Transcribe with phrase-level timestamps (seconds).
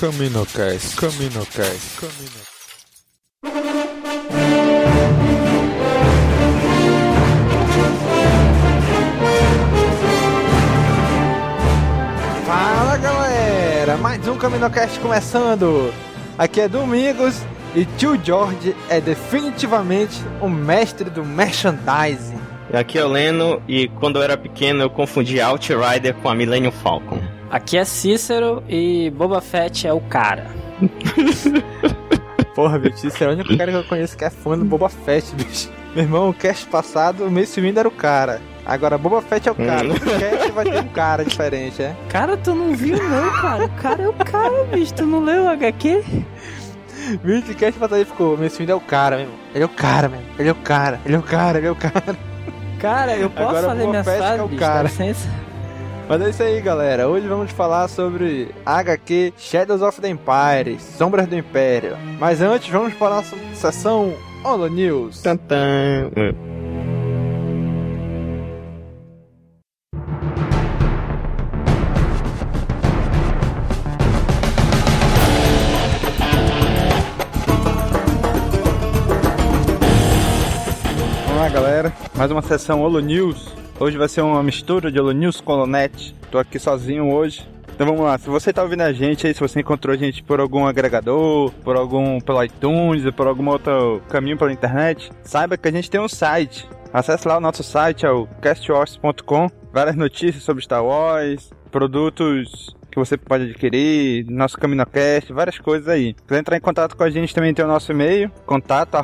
[0.00, 2.50] Caminocast, Caminocast, Caminocast.
[12.46, 15.92] Fala galera, mais um Caminocast começando.
[16.38, 17.42] Aqui é Domingos
[17.74, 22.39] e Tio George é definitivamente o mestre do merchandising.
[22.72, 26.70] Aqui é o Leno e quando eu era pequeno eu confundi Outrider com a Millennium
[26.70, 27.20] Falcon.
[27.50, 30.46] Aqui é Cícero e Boba Fett é o cara.
[32.54, 34.88] Porra, bicho, isso é o único cara que eu conheço que é fã do Boba
[34.88, 35.68] Fett, bicho.
[35.96, 38.40] Meu irmão, o cast passado, o Mace Windu era o cara.
[38.64, 39.88] Agora Boba Fett é o cara.
[39.88, 39.94] Hum.
[39.94, 41.96] O cast vai ter um cara diferente, é?
[42.08, 43.64] Cara, tu não viu não, cara.
[43.64, 44.94] O cara é o cara, bicho.
[44.94, 46.04] Tu não leu o HQ?
[47.24, 49.38] Bicho, o cast passado ele ficou, o Mace Windu é o cara, meu irmão.
[49.54, 50.26] Ele é o cara, mesmo.
[50.38, 52.29] Ele é o cara, ele é o cara, ele é o cara.
[52.80, 54.60] Cara, eu posso Agora fazer minha frase, é o bicho?
[54.60, 54.82] cara.
[54.84, 55.28] Licença.
[56.08, 57.08] Mas é isso aí, galera.
[57.08, 61.96] Hoje vamos falar sobre HQ Shadows of the Empire, Sombras do Império.
[62.18, 65.22] Mas antes, vamos para a nossa sessão Holo News.
[65.22, 66.10] Tantan.
[82.20, 83.48] Mais uma sessão Holo News.
[83.78, 86.14] Hoje vai ser uma mistura de Holo News com Holonet.
[86.30, 87.48] Tô aqui sozinho hoje.
[87.72, 90.22] Então vamos lá, se você tá ouvindo a gente aí, se você encontrou a gente
[90.22, 95.56] por algum agregador, por algum pelo iTunes, ou por algum outro caminho pela internet, saiba
[95.56, 96.68] que a gente tem um site.
[96.92, 99.48] Acesse lá o nosso site, é o castwars.com.
[99.72, 106.14] Várias notícias sobre Star Wars, produtos que você pode adquirir, nosso CaminoCast, várias coisas aí.
[106.26, 108.96] Quiser entrar em contato com a gente, também tem o nosso e-mail, contato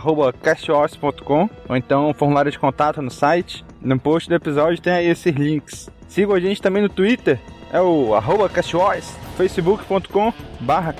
[1.68, 3.64] ou então um formulário de contato no site.
[3.80, 5.88] No post do episódio tem aí esses links.
[6.08, 7.38] Siga a gente também no Twitter,
[7.72, 10.94] é o arroba castwars, facebook.com barra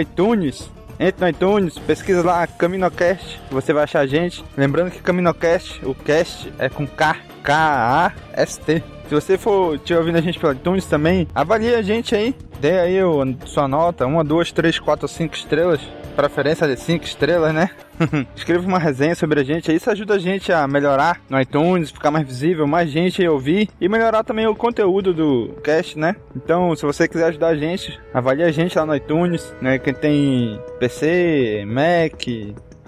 [0.00, 4.44] iTunes, entre no iTunes, pesquisa lá CaminoCast, você vai achar a gente.
[4.56, 8.82] Lembrando que CaminoCast, o cast é com K, K-A-S-T.
[9.08, 12.34] Se você for te ouvindo a gente pelo iTunes também, avalie a gente aí.
[12.58, 12.96] Dê aí
[13.44, 15.80] sua nota, uma, duas, três, quatro, cinco estrelas.
[16.16, 17.70] Preferência de cinco estrelas, né?
[18.34, 22.10] Escreva uma resenha sobre a gente isso ajuda a gente a melhorar no iTunes, ficar
[22.10, 26.16] mais visível, mais gente ouvir e melhorar também o conteúdo do cast, né?
[26.34, 29.78] Então, se você quiser ajudar a gente, avalie a gente lá no iTunes, né?
[29.78, 32.26] Quem tem PC, Mac,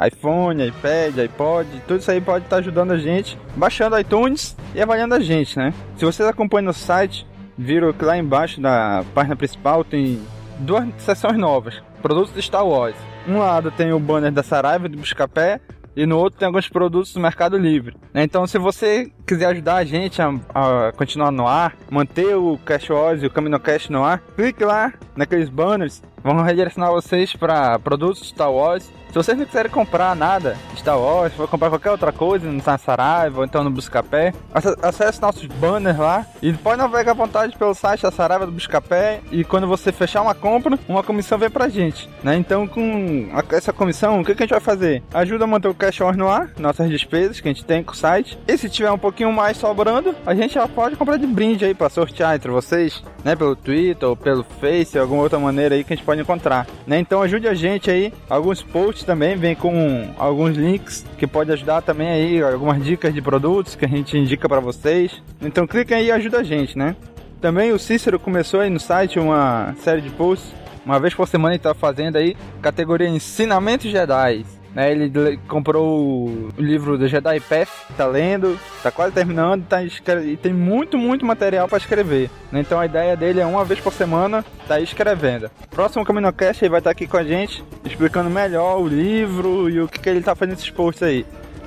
[0.04, 5.14] iPhone, iPad, iPod, tudo isso aí pode estar ajudando a gente, baixando iTunes e avaliando
[5.14, 5.72] a gente, né?
[5.96, 7.26] Se vocês acompanham no site,
[7.56, 10.20] viram que lá embaixo da página principal tem
[10.58, 12.96] duas seções novas, produtos de Star Wars.
[13.26, 15.60] Um lado tem o banner da Saraiva do Buscapé
[15.96, 17.96] e no outro tem alguns produtos do Mercado Livre.
[18.14, 22.90] Então, se você quiser ajudar a gente a, a continuar no ar, manter o Cash
[22.90, 28.22] Wars e o CaminoCast no ar, clique lá naqueles banners, vão redirecionar vocês para produtos
[28.22, 28.92] de Star Wars.
[29.16, 33.38] Se vocês não quiserem comprar nada Star Wars, for comprar qualquer outra coisa no Saraiva
[33.38, 37.72] ou então no Buscapé, ac- acesse nossos banners lá e pode navegar à vontade pelo
[37.72, 41.66] site da Saraiva do Buscapé e quando você fechar uma compra, uma comissão vem pra
[41.70, 42.36] gente, né?
[42.36, 45.02] Então com essa comissão, o que, que a gente vai fazer?
[45.14, 47.92] Ajuda a manter o Cash Wars no ar, nossas despesas que a gente tem com
[47.92, 48.38] o site.
[48.46, 51.72] E se tiver um pouquinho mais sobrando, a gente já pode comprar de brinde aí
[51.72, 53.34] pra sortear entre vocês, né?
[53.34, 56.98] Pelo Twitter ou pelo Face, alguma outra maneira aí que a gente pode encontrar, né?
[56.98, 58.12] Então ajude a gente aí.
[58.28, 63.22] Alguns posts também vem com alguns links que pode ajudar também aí, algumas dicas de
[63.22, 65.22] produtos que a gente indica pra vocês.
[65.40, 66.96] Então cliquem aí e ajuda a gente, né?
[67.40, 70.52] Também o Cícero começou aí no site uma série de posts,
[70.84, 74.44] uma vez por semana ele tá fazendo aí, categoria Ensinamentos Jedi.
[74.76, 79.82] Né, ele le- comprou o livro do Jedi Path, tá lendo, tá quase terminando, tá
[79.82, 82.28] e tem muito, muito material para escrever.
[82.52, 82.60] né?
[82.60, 85.50] Então a ideia dele é uma vez por semana tá escrevendo.
[85.70, 89.88] Próximo CaminoCast ele vai estar aqui com a gente, explicando melhor o livro e o
[89.88, 91.24] que, que ele tá fazendo esses posts aí.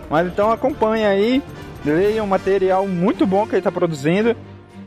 [0.07, 1.41] Mas então acompanha aí,
[1.83, 4.35] leia um material muito bom que ele tá produzindo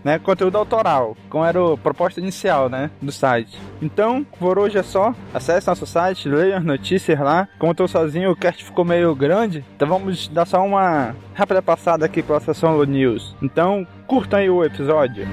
[0.04, 3.58] né, conteúdo autoral, como era a proposta inicial, né, do site.
[3.80, 5.14] Então, por hoje é só.
[5.32, 7.48] Acesse nosso site, leia as notícias lá.
[7.58, 11.62] Como eu tô sozinho, o cast ficou meio grande, então vamos dar só uma rápida
[11.62, 13.34] passada aqui pela Lo News.
[13.42, 15.26] Então, curtam aí o episódio.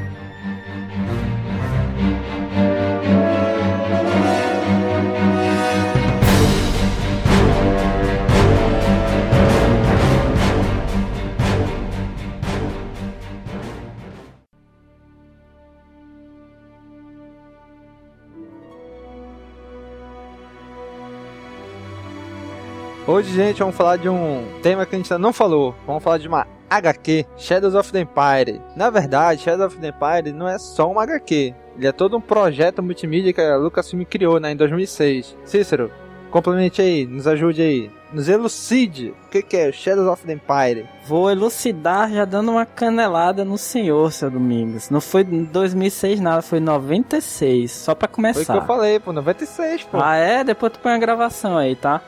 [23.10, 25.74] Hoje, gente, vamos falar de um tema que a gente ainda não falou.
[25.88, 28.62] Vamos falar de uma HQ Shadows of the Empire.
[28.76, 31.56] Na verdade, Shadows of the Empire não é só uma HQ.
[31.76, 35.36] Ele é todo um projeto multimídia que a Lucasfilm criou né, em 2006.
[35.44, 35.92] Cícero,
[36.30, 37.92] complemente aí, nos ajude aí.
[38.14, 40.88] Nos elucide o que, que é Shadows of the Empire.
[41.08, 44.92] Vou elucidar já dando uma canelada no senhor, seu Domingos.
[44.92, 47.72] Não foi em 2006 nada, foi em 96.
[47.72, 48.46] Só pra começar.
[48.46, 49.98] Foi o que eu falei, pô, 96, pô.
[50.00, 50.44] Ah, é?
[50.44, 52.04] Depois tu põe a gravação aí, tá?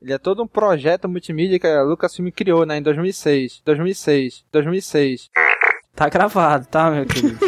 [0.00, 3.62] Ele é todo um projeto multimídia que a Lucasfilm criou, né, em 2006.
[3.64, 5.30] 2006, 2006.
[5.94, 7.38] Tá gravado, tá, meu querido?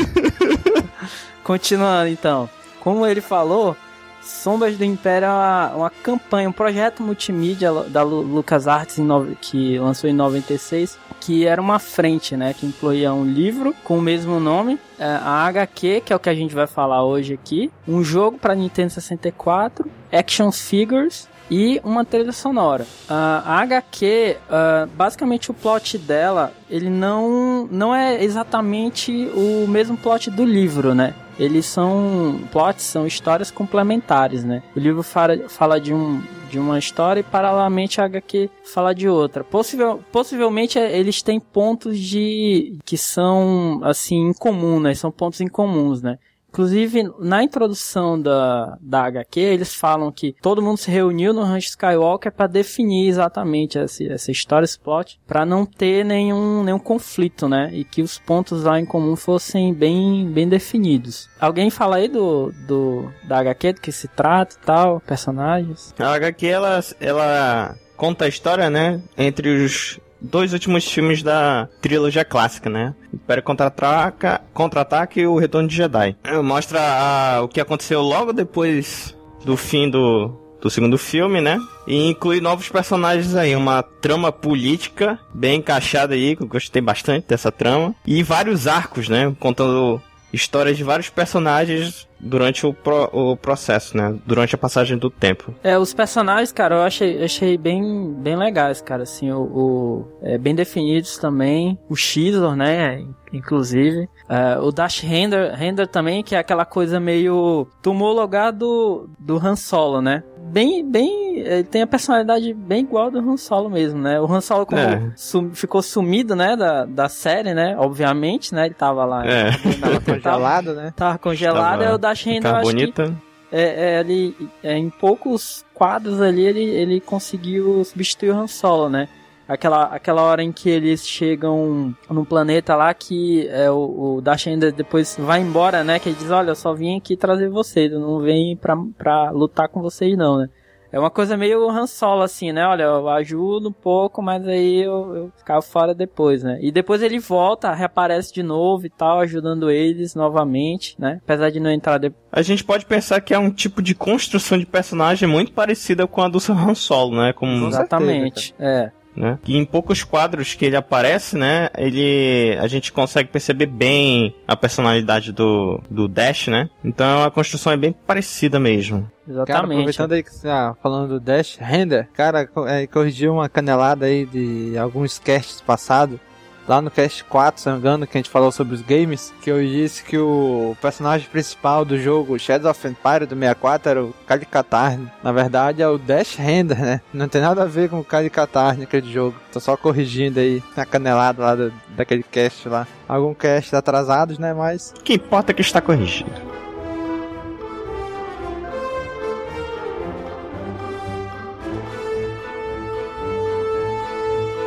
[1.45, 2.51] Continuando, então.
[2.81, 3.77] Como ele falou,
[4.21, 8.97] Sombras do Império é uma, uma campanha, um projeto multimídia da LucasArts
[9.41, 14.03] que lançou em 96, que era uma frente, né, que incluía um livro com o
[14.03, 17.71] mesmo nome, é, a HQ, que é o que a gente vai falar hoje aqui,
[17.87, 22.85] um jogo para Nintendo 64, action figures e uma trilha sonora.
[22.85, 23.13] Uh,
[23.45, 30.31] a HQ, uh, basicamente o plot dela, ele não, não é exatamente o mesmo plot
[30.31, 31.15] do livro, né?
[31.39, 34.63] Eles são plots, são histórias complementares, né?
[34.77, 39.09] O livro fala, fala de um de uma história e paralelamente a HQ fala de
[39.09, 39.45] outra.
[39.45, 44.95] Possivel, possivelmente é, eles têm pontos de que são assim incomuns, né?
[44.95, 46.19] São pontos incomuns, né?
[46.51, 51.69] Inclusive, na introdução da, da HQ, eles falam que todo mundo se reuniu no Rancho
[51.69, 57.49] Skywalker para definir exatamente essa, essa história, esse plot, para não ter nenhum, nenhum conflito,
[57.49, 57.71] né?
[57.73, 61.31] E que os pontos lá em comum fossem bem, bem definidos.
[61.41, 65.95] Alguém fala aí do, do da HQ, do que se trata e tal, personagens?
[65.99, 69.01] A HQ, ela, ela conta a história, né?
[69.17, 72.95] Entre os dois últimos filmes da trilogia clássica, né?
[73.13, 74.87] Império Contra-Ataque Contra
[75.17, 76.17] e o Retorno de Jedi.
[76.43, 80.31] Mostra a, o que aconteceu logo depois do fim do,
[80.61, 81.59] do segundo filme, né?
[81.87, 87.27] E inclui novos personagens aí, uma trama política bem encaixada aí, que eu gostei bastante
[87.29, 87.95] dessa trama.
[88.07, 89.35] E vários arcos, né?
[89.41, 90.01] Contando
[90.33, 94.17] histórias de vários personagens durante o, pro, o processo, né?
[94.27, 95.55] Durante a passagem do tempo.
[95.63, 100.39] É, os personagens, cara, eu achei, achei bem, bem legais, cara, assim, o, o é,
[100.39, 101.79] bem definidos também.
[101.89, 103.05] O Xizor, né?
[103.33, 104.09] Inclusive.
[104.29, 107.67] Uh, o Dash Render, Render também, que é aquela coisa meio.
[107.81, 110.23] Tomou o lugar do, do Han Solo, né?
[110.39, 111.39] Bem, bem.
[111.39, 114.21] Ele tem a personalidade bem igual do Han Solo mesmo, né?
[114.21, 115.13] O Han Solo é.
[115.15, 116.57] sum, ficou sumido, né?
[116.57, 117.77] Da, da série, né?
[117.79, 118.67] Obviamente, né?
[118.67, 119.25] Ele tava lá.
[119.25, 119.51] É.
[119.81, 120.93] Tava congelado, né?
[120.97, 122.10] Tava congelado, é o Dash
[122.49, 123.17] Eu acho bonita.
[123.53, 128.89] É, é, ele, é, em poucos quadros ali, ele, ele conseguiu substituir o Han Solo,
[128.89, 129.09] né?
[129.51, 134.47] aquela, aquela hora em que eles chegam num planeta lá que é, o, o Dash
[134.47, 135.99] ainda depois vai embora, né?
[135.99, 139.31] Que ele diz, olha, eu só vim aqui trazer vocês, eu não vim pra, pra
[139.31, 140.49] lutar com vocês não, né?
[140.93, 142.67] É uma coisa meio Han Solo, assim, né?
[142.67, 146.59] Olha, eu ajudo um pouco, mas aí eu, eu ficava fora depois, né?
[146.61, 151.21] E depois ele volta, reaparece de novo e tal, ajudando eles novamente, né?
[151.23, 152.21] Apesar de não entrar depois.
[152.33, 156.23] A gente pode pensar que é um tipo de construção de personagem muito parecida com
[156.23, 157.33] a do Han Solo, né?
[157.33, 157.69] Como...
[157.69, 159.39] Exatamente, é né?
[159.47, 161.69] E em poucos quadros que ele aparece, né?
[161.77, 166.69] Ele a gente consegue perceber bem a personalidade do, do Dash, né?
[166.85, 169.11] Então a construção é bem parecida mesmo.
[169.29, 169.47] Exatamente.
[169.47, 174.07] Cara, aproveitando aí que você tá falando do Dash Render, cara, é, corrigiu uma canelada
[174.07, 176.19] aí de alguns casts passados
[176.67, 179.33] lá no cast 4, se não me engano, que a gente falou sobre os games,
[179.43, 184.05] que eu disse que o personagem principal do jogo Shadows of Empire do 64 era
[184.05, 184.15] o
[184.51, 185.11] Katarn.
[185.23, 187.01] Na verdade é o Dash Render, né?
[187.13, 189.37] Não tem nada a ver com o Kali Katarn naquele jogo.
[189.53, 192.87] Tô só corrigindo aí a canelada lá do, daquele cast lá.
[193.09, 194.55] Algum cast atrasados, né?
[194.55, 194.95] Mas.
[195.05, 196.31] Que importa é que está corrigido.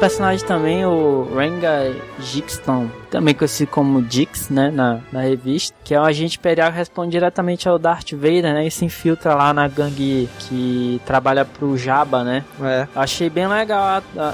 [0.04, 6.00] Personagem também, o Renga Jixton, também conhecido como Jix, né, na, na revista, que é
[6.00, 9.66] um agente imperial que responde diretamente ao Darth Vader, né, e se infiltra lá na
[9.66, 12.44] gangue que trabalha pro Jabba, né.
[12.62, 12.86] É.
[12.94, 14.30] Achei bem legal, a, a,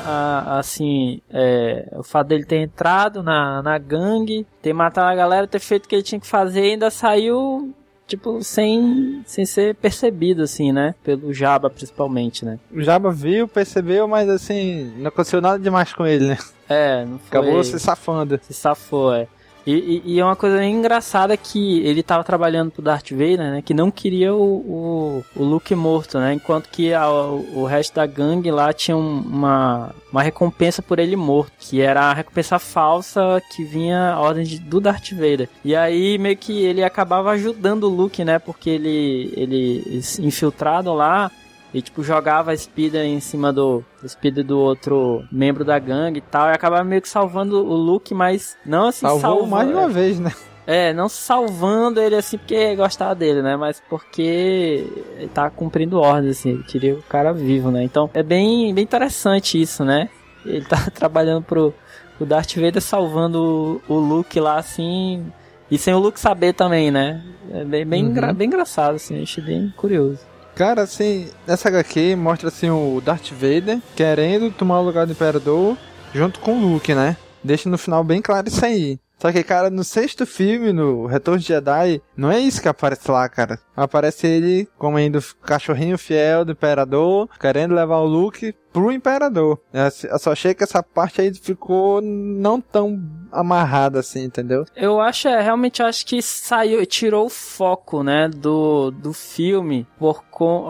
[0.55, 5.45] a, assim, é, o fato dele ter entrado na, na gangue, ter matado a galera,
[5.45, 7.71] ter feito o que ele tinha que fazer e ainda saiu
[8.09, 10.95] tipo, sem, sem ser percebido, assim, né?
[11.03, 12.59] Pelo Jabba, principalmente, né?
[12.73, 16.37] O Jabba viu, percebeu, mas assim, não aconteceu nada demais com ele, né?
[16.67, 17.39] É, não foi...
[17.39, 18.39] Acabou se safando.
[18.43, 19.27] Se safou, é.
[19.69, 23.61] E, e, e, é uma coisa engraçada que ele estava trabalhando pro Darth Vader, né?
[23.63, 26.33] Que não queria o, o, o Luke morto, né?
[26.33, 31.15] Enquanto que a, o, o resto da gangue lá tinha uma, uma recompensa por ele
[31.15, 31.51] morto.
[31.59, 35.47] Que era a recompensa falsa que vinha a ordem de, do Darth Vader.
[35.63, 38.39] E aí meio que ele acabava ajudando o Luke, né?
[38.39, 41.29] Porque ele, ele infiltrado lá
[41.73, 46.21] E, tipo, jogava a Speeder em cima do, Speeder do outro membro da gangue e
[46.21, 46.47] tal.
[46.49, 49.47] E acabava meio que salvando o Luke, mas não assim Salvou salvando.
[49.51, 50.33] mais de uma vez, né?
[50.65, 53.55] É, não salvando ele assim porque gostava dele, né?
[53.55, 56.49] Mas porque ele tá cumprindo ordens, assim.
[56.51, 57.83] Ele queria o cara vivo, né?
[57.83, 60.09] Então é bem, bem interessante isso, né?
[60.45, 61.73] Ele tá trabalhando pro,
[62.17, 65.25] pro Darth Vader salvando o, o Luke lá, assim.
[65.71, 67.23] E sem o Luke saber também, né?
[67.51, 68.33] É bem, bem, Uhum.
[68.33, 69.21] bem engraçado, assim.
[69.21, 70.19] Achei bem curioso.
[70.59, 75.77] Cara, assim, nessa HQ mostra assim o Darth Vader querendo tomar o lugar do Imperador
[76.13, 77.15] junto com o Luke, né?
[77.43, 78.99] Deixa no final bem claro isso aí.
[79.19, 83.11] Só que, cara, no sexto filme, no Retorno de Jedi, não é isso que aparece
[83.11, 83.59] lá, cara.
[83.75, 89.59] Aparece ele como indo cachorrinho fiel do Imperador, querendo levar o Luke pro Imperador.
[89.73, 92.97] Eu só achei que essa parte aí ficou não tão
[93.29, 94.63] amarrada assim, entendeu?
[94.73, 100.23] Eu acho, é, realmente acho que saiu, tirou o foco, né, do, do filme, por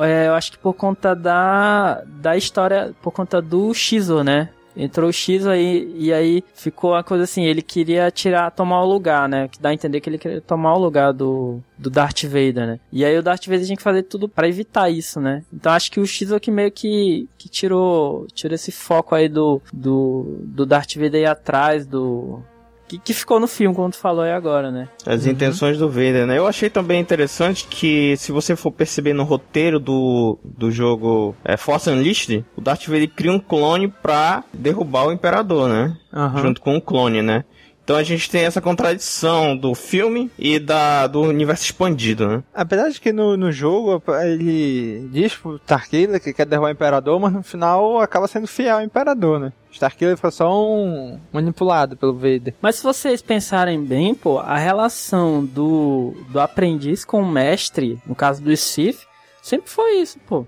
[0.04, 4.50] é, eu acho que por conta da, da história, por conta do Shizo, né?
[4.76, 8.88] Entrou o Shizo aí, e aí ficou a coisa assim, ele queria tirar, tomar o
[8.88, 9.48] lugar, né?
[9.48, 12.80] Que dá a entender que ele queria tomar o lugar do, do Darth Vader, né?
[12.92, 15.44] E aí o Darth Vader tinha que fazer tudo pra evitar isso, né?
[15.54, 19.62] Então acho que o Shizo que meio que, que tirou, tirou esse foco aí do,
[19.74, 22.42] do, do Darth Vader ir atrás do,
[22.90, 24.90] que, que ficou no filme, como tu falou aí agora, né?
[25.06, 26.38] As intenções do Vader, né?
[26.38, 31.56] Eu achei também interessante que, se você for perceber no roteiro do, do jogo é,
[31.56, 35.96] Force Unleashed, o Darth Vader cria um clone pra derrubar o Imperador, né?
[36.12, 36.42] Aham.
[36.42, 37.46] Junto com o clone, né?
[37.90, 42.44] Então a gente tem essa contradição do filme e da, do universo expandido, né?
[42.54, 47.20] Apesar de que no, no jogo ele diz pro Starkiller que quer derrubar o Imperador,
[47.20, 49.54] mas no final acaba sendo fiel ao Imperador, né?
[49.72, 52.54] Starkiller foi só um manipulado pelo Vader.
[52.62, 58.16] Mas se vocês pensarem bem, pô, a relação do, do aprendiz com o mestre, no
[58.16, 59.06] caso do Sith,
[59.42, 60.46] sempre foi isso, pô.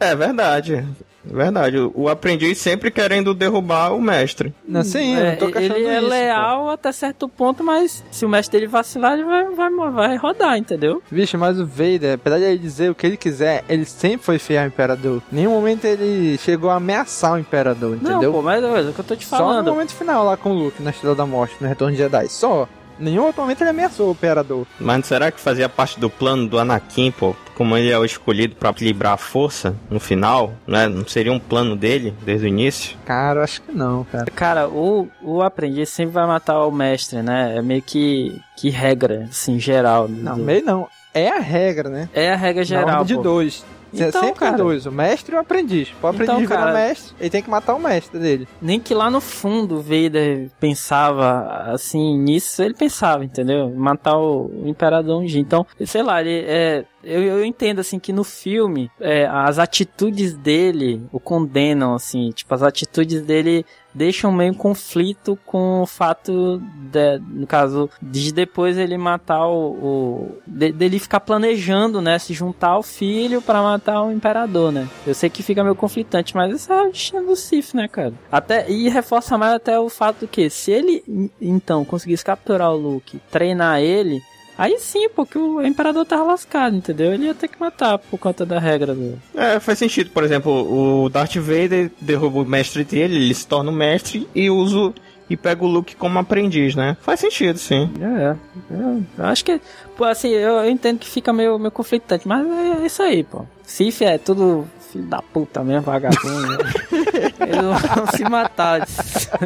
[0.00, 0.84] É verdade.
[1.30, 1.78] É verdade.
[1.94, 4.52] O, aprendiz sempre querendo derrubar o mestre.
[4.66, 6.10] Não, sim, eu É, não tô questionando ele é isso, pô.
[6.10, 10.56] leal até certo ponto, mas se o mestre dele vacilar, ele vai, vai, vai rodar,
[10.58, 11.02] entendeu?
[11.10, 14.38] Vixe, mas o Vader, apesar de ele dizer o que ele quiser, ele sempre foi
[14.38, 15.22] fiel ao Imperador.
[15.32, 18.22] Em nenhum momento ele chegou a ameaçar o Imperador, entendeu?
[18.22, 19.66] Não, pô, mas é o que eu tô te Só no falando.
[19.70, 22.28] momento final lá com o Luke, na Estrela da Morte, no Retorno de Jedi.
[22.28, 22.68] Só.
[22.98, 24.66] Nenhum outro momento ele ameaçou o Imperador.
[24.78, 27.34] Mas será que fazia parte do plano do Anakin, pô?
[27.54, 30.88] Como ele é o escolhido pra equilibrar a força no final, né?
[30.88, 32.96] Não seria um plano dele desde o início?
[33.04, 34.24] Cara, eu acho que não, cara.
[34.34, 37.54] Cara, o, o aprendiz sempre vai matar o mestre, né?
[37.56, 40.08] É meio que, que regra, assim, geral.
[40.08, 40.88] do- Não, do- meio não.
[41.14, 42.08] É a regra, né?
[42.14, 42.88] É a regra Na geral.
[43.00, 43.22] ordem de pô.
[43.22, 43.64] dois.
[43.92, 44.54] Se- Então, sempre cara.
[44.54, 45.88] é dois, o mestre e o aprendiz.
[46.02, 46.72] O aprendiz Então, cara.
[46.72, 48.48] mestre, ele tem que matar o mestre dele.
[48.60, 53.70] Nem que lá no fundo o Vader pensava assim nisso, ele pensava, entendeu?
[53.70, 55.40] Matar o, o Imperador dia.
[55.40, 56.84] Então, sei lá, ele é.
[57.04, 62.54] Eu, eu entendo assim que no filme é, as atitudes dele o condenam, assim, tipo,
[62.54, 68.96] as atitudes dele deixam meio conflito com o fato, de, no caso, de depois ele
[68.96, 69.70] matar o.
[69.70, 72.18] o de- dele ficar planejando, né?
[72.18, 74.88] Se juntar ao filho pra matar o imperador, né?
[75.06, 78.14] Eu sei que fica meio conflitante, mas isso é o destino do Sif, né, cara?
[78.30, 82.76] Até, e reforça mais até o fato que se ele, en- então, conseguisse capturar o
[82.76, 84.22] Luke, treinar ele.
[84.58, 87.12] Aí sim, porque o imperador tava lascado, entendeu?
[87.12, 89.18] Ele ia ter que matar por conta da regra do.
[89.34, 90.10] É, faz sentido.
[90.10, 94.50] Por exemplo, o Darth Vader derruba o mestre dele, ele se torna o mestre e
[94.50, 94.94] usa o-
[95.30, 96.96] e pega o Luke como aprendiz, né?
[97.00, 97.90] Faz sentido, sim.
[98.00, 98.36] É,
[98.74, 99.60] é, eu acho que,
[99.96, 103.46] pô, assim, eu, eu entendo que fica meio, meio conflitante, mas é isso aí, pô.
[103.64, 106.58] Sif é tudo filho da puta mesmo, vagabundo.
[107.40, 108.86] Eles vão se matar,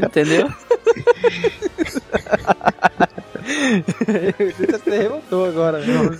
[0.04, 0.50] entendeu?
[4.70, 6.10] Você revoltou agora, meu.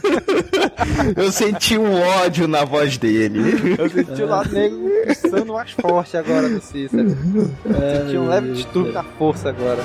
[1.17, 3.77] Eu senti um ódio na voz dele.
[3.79, 7.09] Eu senti o lado negro pulsando mais forte agora do Cícero.
[7.65, 9.83] Eu senti um leve distúrbio da força agora.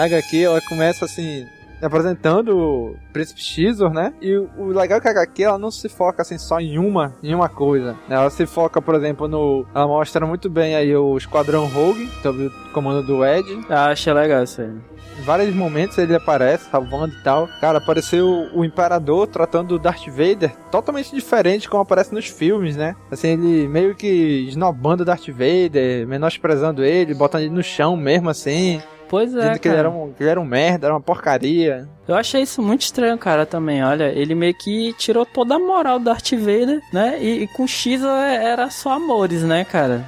[0.00, 1.46] A HQ, ela começa assim,
[1.82, 4.14] apresentando o Príncipe Xizor, né?
[4.22, 7.14] E o, legal é que a HQ ela não se foca assim só em uma,
[7.22, 7.94] em uma coisa.
[8.08, 9.66] Ela se foca, por exemplo, no.
[9.74, 13.46] Ela mostra muito bem aí o Esquadrão Rogue, sob o comando do Ed.
[13.68, 14.70] Eu achei legal isso aí.
[15.18, 17.46] Em vários momentos ele aparece salvando e tal.
[17.60, 22.96] Cara, apareceu o Imperador tratando o Darth Vader totalmente diferente como aparece nos filmes, né?
[23.10, 28.30] Assim, ele meio que esnobando o Darth Vader, menosprezando ele, botando ele no chão mesmo
[28.30, 28.80] assim.
[29.10, 31.88] Pois é, dizendo que ele era, um, que ele era um merda, era uma porcaria.
[32.06, 33.82] Eu achei isso muito estranho, cara, também.
[33.82, 37.18] Olha, ele meio que tirou toda a moral do Darth Vader, né?
[37.20, 40.04] E, e com X era só amores, né, cara?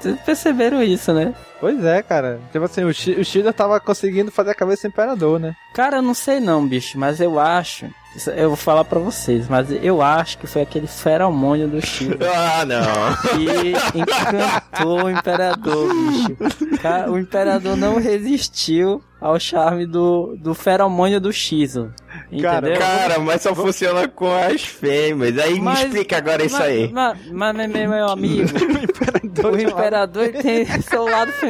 [0.00, 1.32] Vocês perceberam isso, né?
[1.60, 2.40] Pois é, cara.
[2.52, 5.54] Tipo assim, o, Shi- o Shida tava conseguindo fazer a cabeça do Imperador, né?
[5.74, 7.86] Cara, eu não sei não, bicho, mas eu acho.
[8.16, 12.08] isso Eu vou falar pra vocês, mas eu acho que foi aquele feromônio do X
[12.34, 13.38] Ah, não.
[13.38, 16.78] que encantou o Imperador, bicho.
[16.80, 21.92] Cara, o Imperador não resistiu ao charme do, do feromônio do Shizo.
[22.40, 22.78] Cara, Entendeu?
[22.80, 25.36] Cara, mas só funciona com as fêmeas.
[25.38, 26.90] Aí Mas- me explica agora isso mas, aí.
[26.92, 28.48] Mas, mas, mas, meu, meu amigo,
[29.52, 31.49] o imperador ele tem seu lado feminino,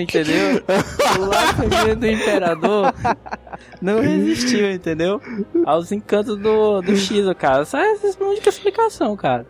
[0.00, 0.62] entendeu?
[1.18, 2.94] O lado feminino do imperador
[3.80, 5.20] não resistiu, entendeu?
[5.64, 7.62] Aos encantos do, do Shizo, cara.
[7.62, 9.46] Essa é a única explicação, cara.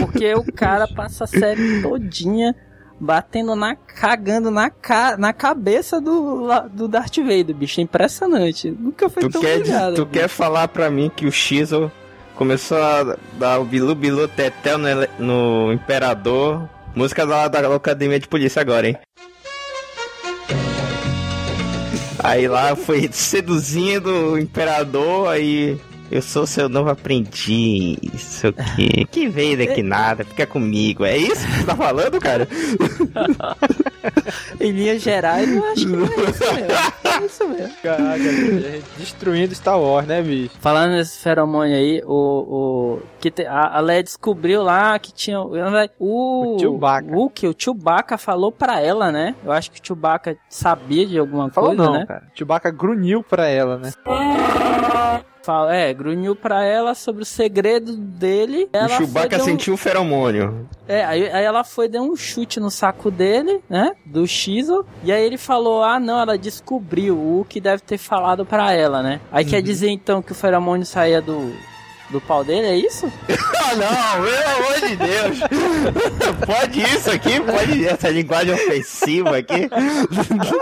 [0.00, 2.54] Porque o cara passa a série todinha
[2.98, 3.74] batendo na.
[3.76, 7.80] cagando na, ca, na cabeça do, do Darth Vader, bicho.
[7.80, 8.70] É impressionante.
[8.70, 10.20] Nunca foi Tu tão quer, humilhado, tu bicho.
[10.20, 11.90] quer falar pra mim que o Shizo
[12.34, 16.68] começou a dar o bilu bilu tetel no, no Imperador?
[16.94, 18.98] Música da, da Academia de Polícia agora, hein?
[22.22, 25.78] Aí lá foi seduzindo o Imperador, aí...
[26.10, 29.06] Eu sou seu novo aprendiz, sei o quê.
[29.10, 31.04] Que veio daqui nada, fica comigo.
[31.04, 32.48] É isso que você tá falando, cara?
[34.60, 36.70] Em linhas gerais, eu acho que é isso mesmo.
[37.20, 37.74] É isso mesmo.
[37.82, 38.22] Caraca,
[38.96, 40.54] destruindo Star Wars, né, bicho?
[40.58, 42.96] Falando nesse feromônio aí, o.
[42.96, 45.38] o que te- a, a Leia descobriu lá que tinha.
[45.40, 45.50] O.
[45.98, 47.14] O Chewbacca.
[47.14, 49.34] O que o Chewbacca falou pra ela, né?
[49.44, 52.06] Eu acho que o Chewbacca sabia de alguma Falou coisa, não, né?
[52.06, 52.22] cara.
[52.34, 53.92] Chewbacca grunhiu pra ela, né?
[55.42, 58.68] Fala, é, grunhiu pra ela sobre o segredo dele.
[58.74, 60.68] O Chewbacca um- sentiu o feromônio.
[60.86, 63.92] É, aí, aí ela foi, deu um chute no saco dele, né?
[64.04, 64.84] Do Shizo.
[65.02, 69.02] E aí ele falou: Ah, não, ela descobriu o que deve ter falado pra ela,
[69.02, 69.20] né?
[69.32, 69.50] Aí Uhum.
[69.50, 71.52] quer dizer então que o feromônio saía do,
[72.10, 73.10] do pau dele, é isso?
[73.62, 75.38] Ah, não, pelo amor de Deus.
[76.44, 77.38] Pode isso aqui?
[77.40, 79.68] Pode essa linguagem ofensiva aqui?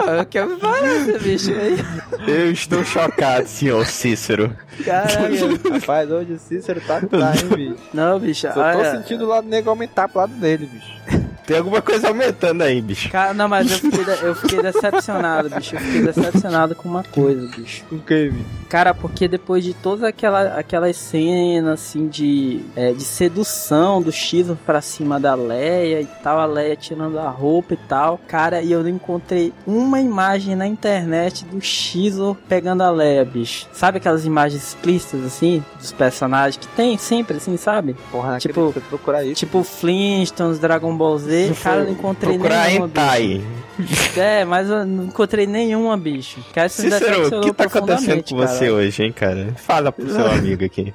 [0.06, 1.50] Ah, eu quero me parecer, bicho.
[1.52, 1.78] Aí,
[2.26, 4.54] Eu estou chocado, senhor Cícero.
[4.84, 5.58] caralho.
[5.72, 7.76] Rapaz, hoje o Cícero tá que tá, hein, bicho?
[7.94, 8.46] Não, bicho.
[8.48, 11.17] Só tô olha- sentindo o lado negro aumentar pro lado dele, bicho.
[11.48, 13.10] Tem alguma coisa aumentando aí, bicho.
[13.10, 15.74] Cara, não, mas eu fiquei, de- eu fiquei decepcionado, bicho.
[15.76, 17.84] Eu fiquei decepcionado com uma coisa, bicho.
[17.88, 18.44] Com quem, bicho?
[18.68, 24.46] Cara, porque depois de todas aquela, aquelas cenas, assim, de, é, de sedução do X
[24.66, 28.70] pra cima da Leia e tal, a Leia tirando a roupa e tal, cara, e
[28.70, 33.66] eu não encontrei uma imagem na internet do X pegando a Leia, bicho.
[33.72, 37.96] Sabe aquelas imagens explícitas, assim, dos personagens que tem sempre, assim, sabe?
[38.12, 39.36] Porra, Tipo- procurar isso.
[39.36, 44.18] Tipo Flintstones, Dragon Ball Z, cara, eu não encontrei Procurar nenhuma, bicho.
[44.18, 46.40] É, mas eu não encontrei nenhuma, bicho.
[46.68, 48.72] Cícero, o que tá acontecendo com você cara.
[48.72, 49.48] hoje, hein, cara?
[49.56, 50.92] Fala pro seu amigo aqui.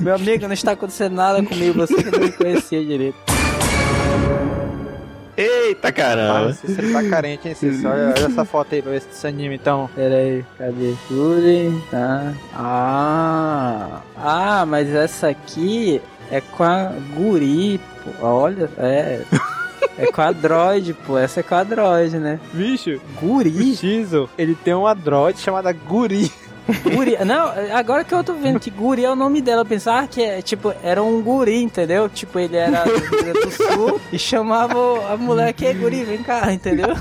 [0.00, 3.16] Meu amigo, não está acontecendo nada comigo, você que não me conhecia direito.
[5.36, 6.52] Eita, Ah, caramba.
[6.52, 7.88] Cícero tá carente, hein, Cícero?
[7.90, 9.88] Olha, olha essa foto aí pra ver se se anima, então.
[9.94, 10.94] Pera aí, cadê?
[11.10, 12.34] Yuri, tá.
[12.54, 18.26] Ah, ah, mas essa aqui é com a Guri, pô.
[18.26, 19.20] Olha, é.
[19.98, 21.18] É com a Droid, pô.
[21.18, 22.40] Essa é com a Droid, né?
[22.52, 23.76] Bicho, o Guri?
[23.76, 26.30] Shizo, ele tem uma droid chamada Guri.
[26.94, 27.16] Guri.
[27.24, 30.22] Não, agora que eu tô vendo que Guri é o nome dela, eu pensava que
[30.22, 32.08] é, tipo, era um guri, entendeu?
[32.08, 34.78] Tipo, ele era do do Sul e chamava
[35.12, 36.94] a mulher que é guri, vem cá, entendeu?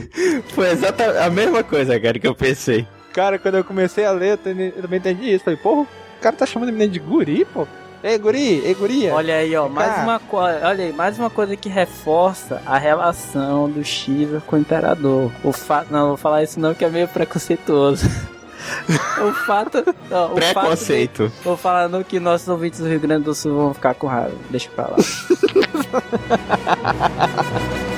[0.54, 2.86] Foi exatamente a mesma coisa, cara, que eu pensei.
[3.12, 5.44] Cara, quando eu comecei a ler, eu também eu também entendi isso.
[5.44, 7.66] Falei, porra, o cara tá chamando a menina de Guri, pô.
[8.04, 9.14] Ei, Guri, ei, Guria.
[9.14, 13.66] Olha aí, ó, mais uma coisa, olha aí, mais uma coisa que reforça a relação
[13.70, 15.32] do X com o Imperador.
[15.42, 18.06] O fato, não, vou falar isso não que é meio preconceituoso.
[19.26, 21.30] o fato, ó, o Preconceito.
[21.30, 23.94] fato de- vou falar não que nossos ouvintes do Rio Grande do Sul vão ficar
[23.94, 24.36] com raiva.
[24.50, 24.96] Deixa pra lá.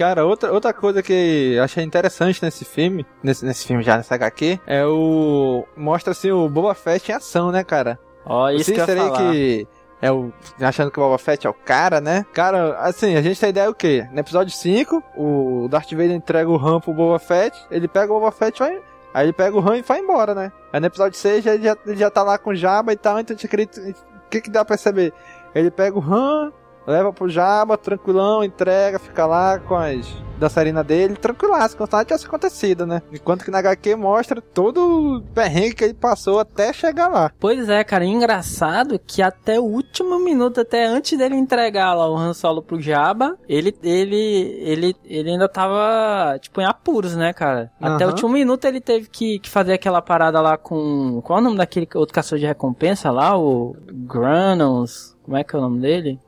[0.00, 4.58] Cara, outra, outra coisa que achei interessante nesse filme, nesse, nesse filme já, nessa HQ,
[4.66, 5.66] é o.
[5.76, 7.98] Mostra assim o Boba Fett em ação, né, cara?
[8.24, 9.18] Ó, isso Vocês que eu falar.
[9.18, 9.68] que
[10.00, 10.32] é o.
[10.58, 12.24] Achando que o Boba Fett é o cara, né?
[12.32, 14.08] Cara, assim, a gente tem ideia o quê?
[14.10, 18.18] No episódio 5, o Darth Vader entrega o RAM pro Boba Fett, ele pega o
[18.20, 18.80] Boba Fett e vai.
[19.12, 20.50] Aí ele pega o RAM e vai embora, né?
[20.72, 23.20] Aí no episódio 6 ele já, ele já tá lá com o Jabba e tal,
[23.20, 23.78] então a gente acredita.
[23.82, 25.12] O que que dá pra perceber?
[25.54, 26.54] Ele pega o RAM,
[26.86, 30.06] leva pro Jabba, tranquilão, entrega, fica lá com as
[30.40, 33.02] dançarina dele, tranquilaço, como se nada tivesse acontecido, né?
[33.12, 37.30] Enquanto que na HQ mostra todo o perrengue que ele passou até chegar lá.
[37.38, 42.16] Pois é, cara, engraçado que até o último minuto, até antes dele entregar lá o
[42.16, 44.16] Han Solo pro Jabba, ele, ele,
[44.62, 47.70] ele, ele ainda tava, tipo, em apuros, né, cara?
[47.78, 51.42] Até o último minuto ele teve que, que fazer aquela parada lá com, qual é
[51.42, 53.38] o nome daquele outro caçador de recompensa lá?
[53.38, 56.18] O Granos, como é que é o nome dele?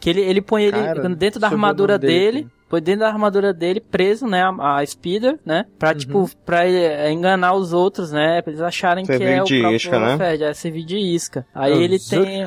[0.00, 3.52] Que ele, ele põe ele Cara, dentro da armadura dele dele, põe dentro da armadura
[3.52, 5.96] dele, preso, né, a, a Speeder, né, pra, Uhum.
[5.96, 9.58] tipo, pra eh, enganar os outros, né, pra eles acharem que Servir é o de
[9.58, 10.16] próprio isca, né?
[10.18, 11.44] Fett, é servir de isca.
[11.54, 12.44] Aí ele tem.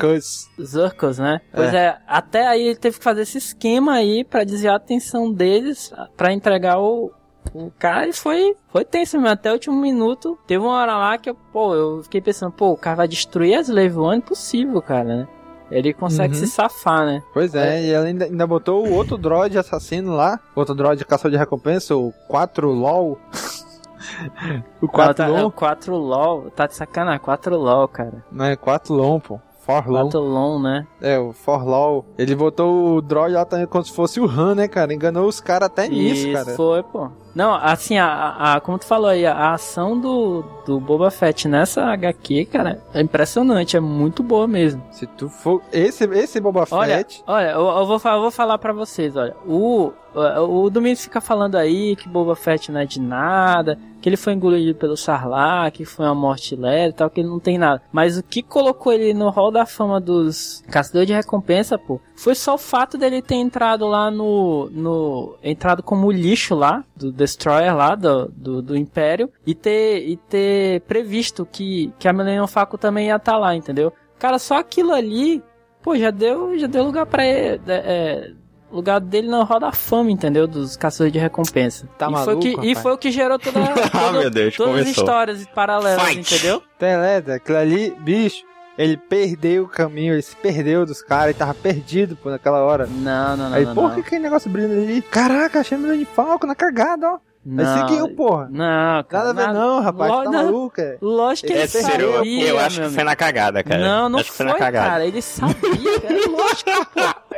[0.64, 1.42] Zurkos, né?
[1.54, 5.32] Pois é, até aí ele teve que fazer esse esquema aí pra desviar a atenção
[5.32, 7.12] deles, pra entregar o,
[7.54, 10.38] o cara e foi, foi tenso mesmo, até o último minuto.
[10.48, 13.56] Teve uma hora lá que eu, pô, eu fiquei pensando, pô, o cara vai destruir
[13.56, 14.18] as Slave One?
[14.20, 15.28] Impossível, cara, né?
[15.72, 16.40] Ele consegue Uhum.
[16.42, 17.24] se safar, né?
[17.34, 21.32] Pois é, e ela ainda, ainda botou o outro droid assassino lá, outro droid caçador
[21.32, 23.18] de recompensa, o 4 LOL.
[24.82, 28.24] o 4 tá, é, o LOL, 4 LOL, tá de sacanagem, 4 LOL, cara.
[28.32, 29.40] não é 4 LOL, pô.
[29.66, 30.02] 4 LOL.
[30.04, 30.88] 4 LOL, né?
[31.00, 32.06] É, o 4 LOL.
[32.18, 34.94] Ele botou o droid lá também como se fosse o Han, né, cara?
[34.94, 36.56] Enganou os caras até nisso, Isso, cara.
[36.58, 37.10] foi, pô.
[37.34, 41.86] Não, assim, a, a, como tu falou aí, a, ação do, do Boba Fett nessa
[41.86, 44.84] HQ, cara, é impressionante, é muito boa mesmo.
[44.92, 45.62] Se tu for.
[45.72, 47.24] Esse, esse Boba Olha, Fett.
[47.26, 51.22] olha, eu, eu vou, eu vou falar pra vocês, olha, o, o, o Domingos fica
[51.22, 55.78] falando aí que Boba Fett não é de nada, que ele foi engolido pelo Sarlacc,
[55.78, 57.82] que foi uma morte leve e tal, que ele não tem nada.
[57.92, 62.34] Mas o que colocou ele no hall da fama dos caçadores de recompensa, pô, foi
[62.36, 67.76] só o fato dele ter entrado lá no, no entrado como lixo lá, do Destroyer
[67.76, 72.78] lá, do, do, do Império, e ter, e ter previsto que, que a Millennium Falcon
[72.78, 73.94] também ia estar lá, entendeu?
[74.18, 75.42] Cara, só aquilo ali,
[75.84, 78.32] pô, já deu, já deu lugar pra ele, é, é,
[78.72, 80.48] lugar dele na roda da fama, entendeu?
[80.48, 81.88] Dos caçadores de recompensa.
[81.98, 83.60] Tá e, foi maluco, que, e foi o que gerou toda,
[83.94, 85.04] Ah, toda- meu Deus, todas as começou.
[85.04, 86.34] histórias paralelas, Fight!
[86.36, 86.62] entendeu?
[86.80, 88.44] Beleza, aquilo ali, bicho.
[88.78, 92.88] Ele perdeu o caminho, ele se perdeu dos caras, ele tava perdido, pô, naquela hora.
[92.88, 93.56] Não, não, não.
[93.56, 93.96] Aí, não, porra, não.
[93.96, 95.02] que aquele negócio brilhando ali?
[95.02, 97.20] Caraca, achei a de Falco na cagada, ó.
[97.44, 98.48] Não, seguiu, porra.
[98.52, 99.34] Não, cara.
[99.34, 100.44] Nada a ver não, rapaz, Lo- tá não.
[100.46, 100.98] maluco, é.
[101.02, 103.82] Lógico que ele É sério, eu, sabia, eu acho que foi na cagada, cara.
[103.82, 104.88] Não, não acho que foi, foi na cagada.
[104.90, 105.06] cara.
[105.08, 106.14] Ele sabia, cara.
[106.30, 107.31] Lógico, pô.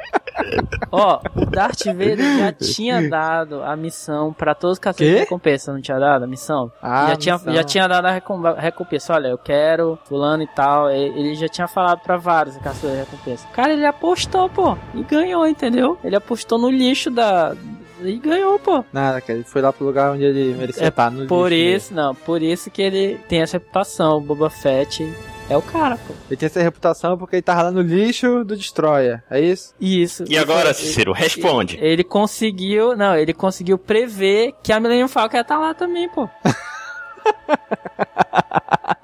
[0.96, 5.74] Ó, o Darth Vader já tinha dado a missão pra todos os caçadores de recompensa,
[5.74, 6.72] não tinha dado a missão?
[6.82, 7.54] Ah, já, tinha, missão.
[7.56, 9.14] já tinha dado a recom- a recompensa.
[9.14, 10.92] Olha, eu quero fulano e tal.
[10.92, 13.48] Ele já tinha falado pra vários caçadores de recompensa.
[13.54, 14.78] Cara, ele apostou, pô.
[14.94, 15.98] E ganhou, entendeu?
[16.04, 17.56] Ele apostou no lixo da...
[18.02, 18.84] E ganhou, pô.
[18.94, 21.94] Nada, cara, ele foi lá pro lugar onde ele merecia É estar, no Por isso,
[21.94, 22.14] não.
[22.14, 24.18] Por isso que ele tem essa reputação.
[24.18, 25.04] O Boba Fett
[25.50, 26.14] é o cara, pô.
[26.30, 29.74] Ele tinha essa reputação porque ele tava lá no lixo do Destroyer, é isso?
[29.80, 30.26] Isso.
[30.28, 31.78] E agora, Cícero, responde.
[31.82, 36.30] Ele conseguiu, não, ele conseguiu prever que a Millennium Falcon ia estar lá também, pô.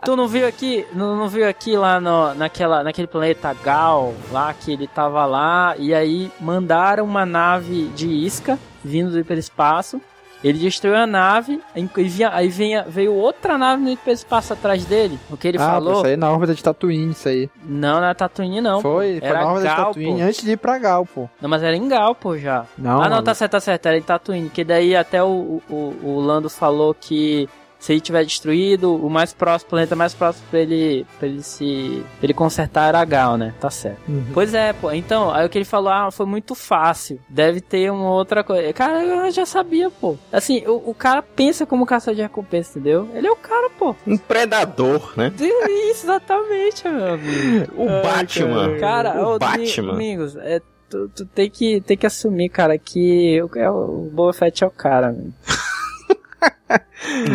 [0.04, 4.54] tu não viu aqui, não, não viu aqui lá no, naquela, naquele planeta Gal, lá
[4.54, 10.02] que ele tava lá, e aí mandaram uma nave de isca vindo do hiperespaço.
[10.44, 15.20] Ele destruiu a nave, e vinha- aí vinha, veio outra nave no hiperespaço atrás dele.
[15.30, 15.94] O que ele ah, pô, falou?
[15.98, 17.50] isso aí é na órbita de Tatooine, isso aí.
[17.64, 18.82] Não, não era Tatooine, não.
[18.82, 20.26] foi, foi era na órbita de Gal, Tatooine, pô.
[20.26, 21.30] antes de ir pra Gal, pô.
[21.42, 22.66] Não, mas era em Gal, pô, já.
[22.78, 23.24] Não, ah, não, mano.
[23.24, 23.86] tá certo, tá certo.
[23.88, 24.50] Era em Tatooine.
[24.50, 27.50] Que daí até o, o, o Lando falou que
[27.80, 31.42] se ele tiver destruído, o mais próximo, o planeta mais próximo pra ele, pra ele
[31.42, 32.04] se.
[32.18, 33.54] pra ele consertar era Gal, né?
[33.60, 34.00] Tá certo.
[34.08, 34.26] Uhum.
[34.34, 34.92] Pois é, pô.
[34.92, 37.20] Então, aí o que ele falou, ah, foi muito fácil.
[37.30, 38.74] Deve ter uma outra coisa.
[38.74, 40.18] Cara, eu já sabia, pô.
[40.32, 43.10] Assim, o, o cara pensa como caçador de recompensa, entendeu?
[43.14, 43.96] Ele é o cara, pô.
[44.06, 45.32] Um predador, né?
[45.40, 47.74] Isso, exatamente, meu amigo.
[47.78, 48.78] O Batman.
[48.78, 49.94] Cara, o ô, Batman.
[49.94, 54.34] Amigos, é, tu, tu tem, que, tem que assumir, cara, que o, é, o Boba
[54.34, 55.34] Fett é o cara, velho.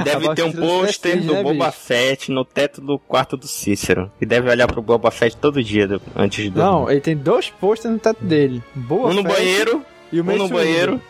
[0.05, 1.79] Deve ter um pôster do né, Boba bicho?
[1.81, 4.11] Fett no teto do quarto do Cícero.
[4.21, 6.71] E deve olhar pro Boba Fett todo dia do- antes de dormir.
[6.71, 8.63] Não, ele tem dois posters no teto dele.
[8.75, 11.01] Boa um no Fett banheiro, e o um no banheiro.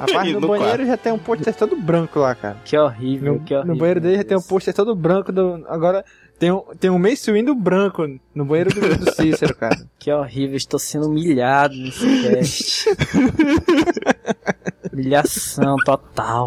[0.00, 2.56] Rapaz, e no, no banheiro já tem um pôster todo branco lá, cara.
[2.64, 3.72] Que horrível, No, que horrível.
[3.74, 5.30] no banheiro dele já tem um pôster todo branco.
[5.30, 6.04] Do, agora
[6.40, 9.76] tem um, tem um Mace Windu branco no banheiro do, do Cícero, cara.
[9.98, 12.88] Que horrível, estou sendo humilhado nesse cast.
[14.92, 16.46] Humilhação total.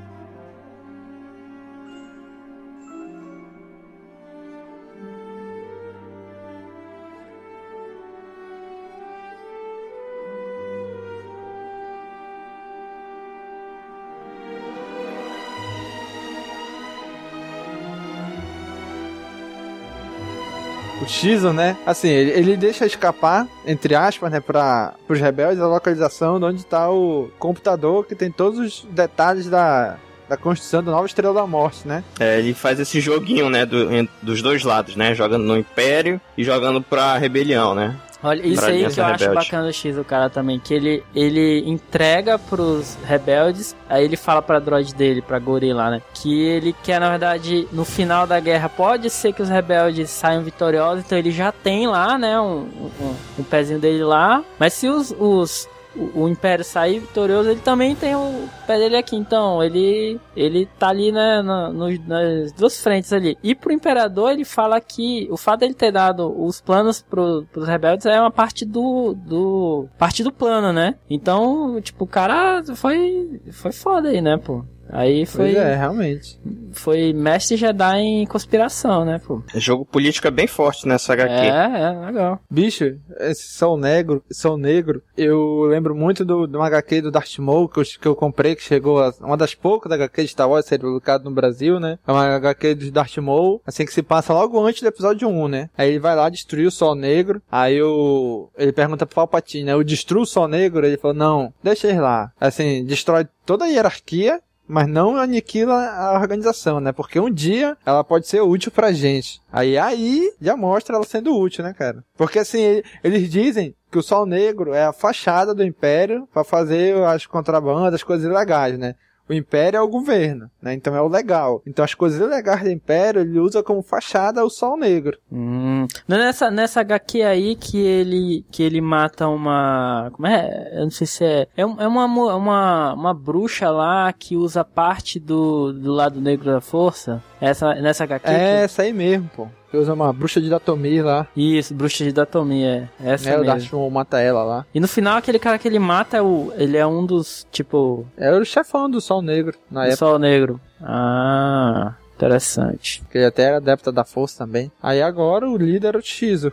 [21.01, 21.77] o Shizu, né?
[21.85, 26.65] Assim, ele, ele deixa escapar, entre aspas, né, para os rebeldes a localização de onde
[26.65, 29.97] tá o computador que tem todos os detalhes da,
[30.29, 32.03] da construção da nova Estrela da Morte, né?
[32.19, 33.87] É, ele faz esse joguinho, né, do,
[34.21, 35.13] dos dois lados, né?
[35.13, 37.95] Jogando no Império e jogando pra Rebelião, né?
[38.23, 39.45] Olha, isso aí que eu acho rebelde.
[39.45, 44.41] bacana do X, o cara também, que ele, ele entrega pros rebeldes, aí ele fala
[44.41, 48.69] pra droid dele, pra gorila, né, que ele quer, na verdade, no final da guerra,
[48.69, 52.67] pode ser que os rebeldes saiam vitoriosos, então ele já tem lá, né, um,
[52.99, 57.59] um, um pezinho dele lá, mas se os, os o, o, Império sair vitorioso, ele
[57.59, 59.15] também tem o pé dele aqui.
[59.15, 63.37] Então, ele ele tá ali né, no, no, nas duas frentes ali.
[63.43, 67.67] E pro Imperador, ele fala que o fato dele ter dado os planos pro, pros
[67.67, 69.87] rebeldes é uma parte do, do.
[69.97, 70.95] parte do plano, né?
[71.09, 73.41] Então, tipo, o cara foi.
[73.51, 74.63] foi foda aí, né, pô?
[74.91, 75.53] Aí foi.
[75.53, 76.39] Pois é, realmente.
[76.73, 79.41] Foi mestre Jedi em conspiração, né, pô?
[79.55, 81.31] Jogo político é bem forte nessa HQ.
[81.31, 82.39] É, é, legal.
[82.49, 87.69] Bicho, esse Sol Negro, Sol Negro, eu lembro muito do, do HQ do Darth Maul
[87.69, 90.49] que eu, que eu comprei, que chegou a, uma das poucas da HQ de Star
[90.49, 91.97] Wars ser publicado no Brasil, né?
[92.05, 95.47] É uma HQ do Darth Maul, assim que se passa logo antes do episódio 1,
[95.47, 95.69] né?
[95.77, 99.73] Aí ele vai lá destruir o Sol Negro, aí o ele pergunta pro Palpatine, né?
[99.73, 100.85] Eu destruo o Sol Negro?
[100.85, 102.31] Ele falou, não, deixa ele lá.
[102.39, 106.93] Assim, destrói toda a hierarquia mas não aniquila a organização, né?
[106.93, 109.41] Porque um dia ela pode ser útil pra gente.
[109.51, 112.03] Aí aí já mostra ela sendo útil, né, cara?
[112.15, 116.95] Porque assim, eles dizem que o Sol Negro é a fachada do Império para fazer
[117.03, 118.95] as contrabandas, as coisas ilegais, né?
[119.31, 120.73] O Império é o governo, né?
[120.73, 121.61] Então é o legal.
[121.65, 125.17] Então as coisas ilegais do Império ele usa como fachada o Sol Negro.
[125.31, 125.87] Hum.
[126.09, 130.09] É nessa, nessa HQ aí que ele, que ele mata uma.
[130.11, 130.71] Como é?
[130.73, 131.47] Eu não sei se é.
[131.55, 136.59] É, é uma, uma, uma bruxa lá que usa parte do, do lado negro da
[136.59, 137.23] força.
[137.39, 138.29] Essa, nessa HQ?
[138.29, 138.63] É, que...
[138.65, 141.27] essa aí mesmo, pô usa uma bruxa de Datomir lá.
[141.35, 142.89] Isso, bruxa de Datomir, é.
[143.03, 143.43] Essa é, mesmo.
[143.43, 144.65] o Darth mata ela lá.
[144.73, 148.05] E no final, aquele cara que ele mata, é o, ele é um dos, tipo...
[148.17, 149.97] É o chefão do Sol Negro, na do época.
[149.97, 150.59] Sol Negro.
[150.81, 153.03] Ah, interessante.
[153.11, 154.71] Que ele até era adepta da força também.
[154.81, 156.51] Aí agora o líder é o Shizu.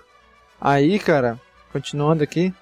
[0.61, 1.39] Aí, cara,
[1.73, 2.53] continuando aqui,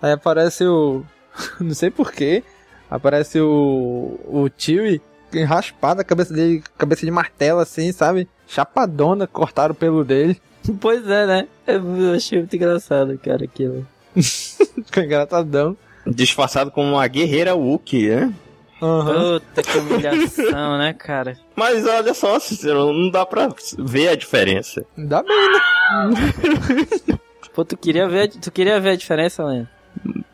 [0.00, 1.02] aí aparece o...
[1.60, 2.42] não sei porquê,
[2.90, 4.18] aparece o...
[4.26, 5.00] o Chewie
[5.42, 8.28] raspado a cabeça dele, cabeça de martelo assim, sabe?
[8.46, 10.40] Chapadona, cortaram o pelo dele.
[10.80, 11.48] Pois é, né?
[11.66, 13.86] Eu achei muito engraçado, cara, aquilo.
[14.16, 15.76] Ficou engraçadão.
[16.06, 18.32] Disfarçado como uma guerreira Wookie, né?
[18.80, 19.40] Uhum.
[19.40, 21.38] Puta que humilhação, né, cara?
[21.54, 24.84] Mas olha só, Cicero, não dá pra ver a diferença.
[24.96, 27.18] Dá bem, né?
[27.54, 29.68] Pô, tu queria ver, tu queria ver a diferença, Leandro?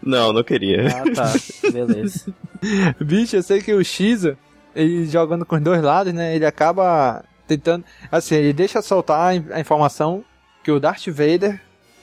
[0.02, 0.88] Não, não queria.
[0.88, 1.70] Ah, tá.
[1.70, 2.32] Beleza.
[3.00, 4.26] Bicho, eu sei que o X,
[4.74, 6.34] ele jogando com os dois lados, né?
[6.34, 7.22] Ele acaba
[7.56, 7.84] tentando.
[8.10, 10.24] Assim, ele deixa soltar a informação
[10.62, 11.60] que o Darth Vader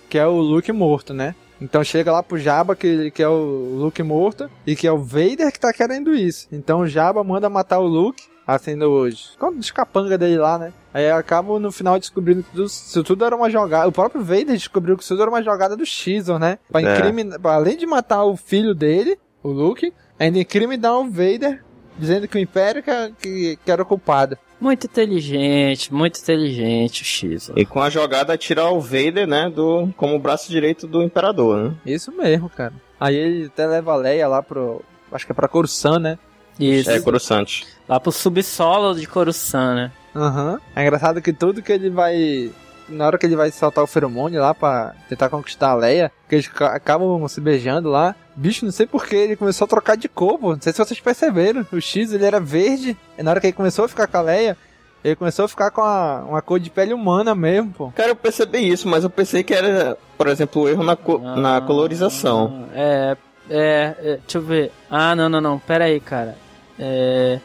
[0.09, 1.35] que é o Luke morto, né?
[1.59, 4.97] Então chega lá pro Jabba que, que é o Luke morto e que é o
[4.97, 6.47] Vader que tá querendo isso.
[6.51, 9.31] Então o Jabba manda matar o Luke, assim, hoje.
[9.57, 10.71] Os capanga dele lá, né?
[10.93, 13.87] Aí acaba no final descobrindo que tudo, isso tudo era uma jogada.
[13.87, 16.59] O próprio Vader descobriu que isso tudo era uma jogada do Xizor, né?
[16.71, 16.95] Pra é.
[16.95, 17.39] incriminar.
[17.43, 21.63] Além de matar o filho dele, o Luke, ainda incriminar o Vader,
[21.97, 24.37] dizendo que o Império que, que, que era o culpado.
[24.59, 27.51] Muito inteligente, muito inteligente o X.
[27.55, 31.75] E com a jogada tirar o Vader, né, do como braço direito do Imperador, né?
[31.85, 32.73] Isso mesmo, cara.
[32.99, 36.17] Aí ele até leva a Leia lá pro, acho que é pra Coruscant, né?
[36.59, 36.89] Isso.
[36.89, 37.63] É, Coruscant.
[37.87, 39.91] Lá pro subsolo de Coruscant, né?
[40.15, 40.53] Aham.
[40.53, 40.59] Uhum.
[40.75, 42.51] É engraçado que tudo que ele vai
[42.89, 46.35] na hora que ele vai soltar o feromônio lá pra tentar conquistar a Leia, que
[46.35, 48.15] eles acabam se beijando lá.
[48.35, 50.53] Bicho, não sei porquê, ele começou a trocar de cor, pô.
[50.53, 51.65] Não sei se vocês perceberam.
[51.71, 52.97] O X, ele era verde.
[53.17, 54.57] E na hora que ele começou a ficar com a Leia,
[55.03, 57.91] ele começou a ficar com a, uma cor de pele humana mesmo, pô.
[57.95, 61.21] Cara, eu percebi isso, mas eu pensei que era, por exemplo, o erro na, co
[61.23, 62.67] ah, na colorização.
[62.73, 63.17] É,
[63.49, 64.71] é, é, deixa eu ver.
[64.89, 66.35] Ah, não, não, não, pera aí, cara.
[66.79, 67.39] É...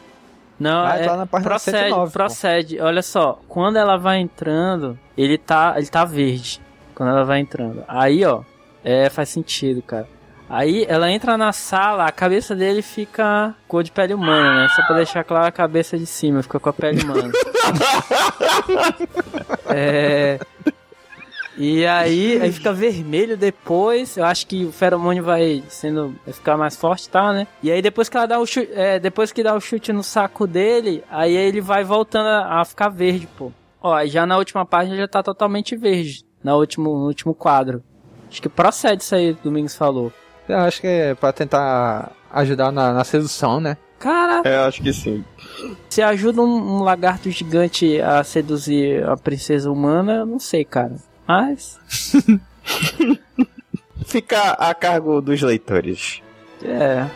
[0.62, 2.76] Não, vai é, na procede, 109, procede.
[2.76, 2.84] Pô.
[2.84, 6.60] Olha só, quando ela vai entrando, ele tá, ele tá verde.
[6.94, 7.82] Quando ela vai entrando.
[7.88, 8.42] Aí, ó,
[8.84, 10.06] é, faz sentido, cara.
[10.48, 14.68] Aí ela entra na sala, a cabeça dele fica cor de pele humana, né?
[14.68, 17.32] Só pra deixar claro a cabeça de cima, fica com a pele humana.
[19.70, 20.38] é.
[21.56, 24.16] E aí, aí fica vermelho depois.
[24.16, 26.14] Eu acho que o feromônio vai sendo.
[26.24, 27.46] vai ficar mais forte, tá, né?
[27.62, 28.70] E aí depois que ela dá o chute.
[28.72, 32.64] É, depois que dá o chute no saco dele, aí ele vai voltando a, a
[32.64, 33.52] ficar verde, pô.
[33.82, 36.24] Ó, já na última página já tá totalmente verde.
[36.42, 37.82] Na último, no último quadro.
[38.30, 40.12] Acho que procede isso aí, Domingos falou.
[40.48, 43.76] Eu acho que é pra tentar ajudar na, na sedução, né?
[43.98, 45.24] Cara, É, acho que sim.
[45.88, 50.96] se ajuda um, um lagarto gigante a seduzir a princesa humana, eu não sei, cara.
[51.26, 51.78] Mas.
[54.06, 56.22] Fica a cargo dos leitores.
[56.64, 57.06] É.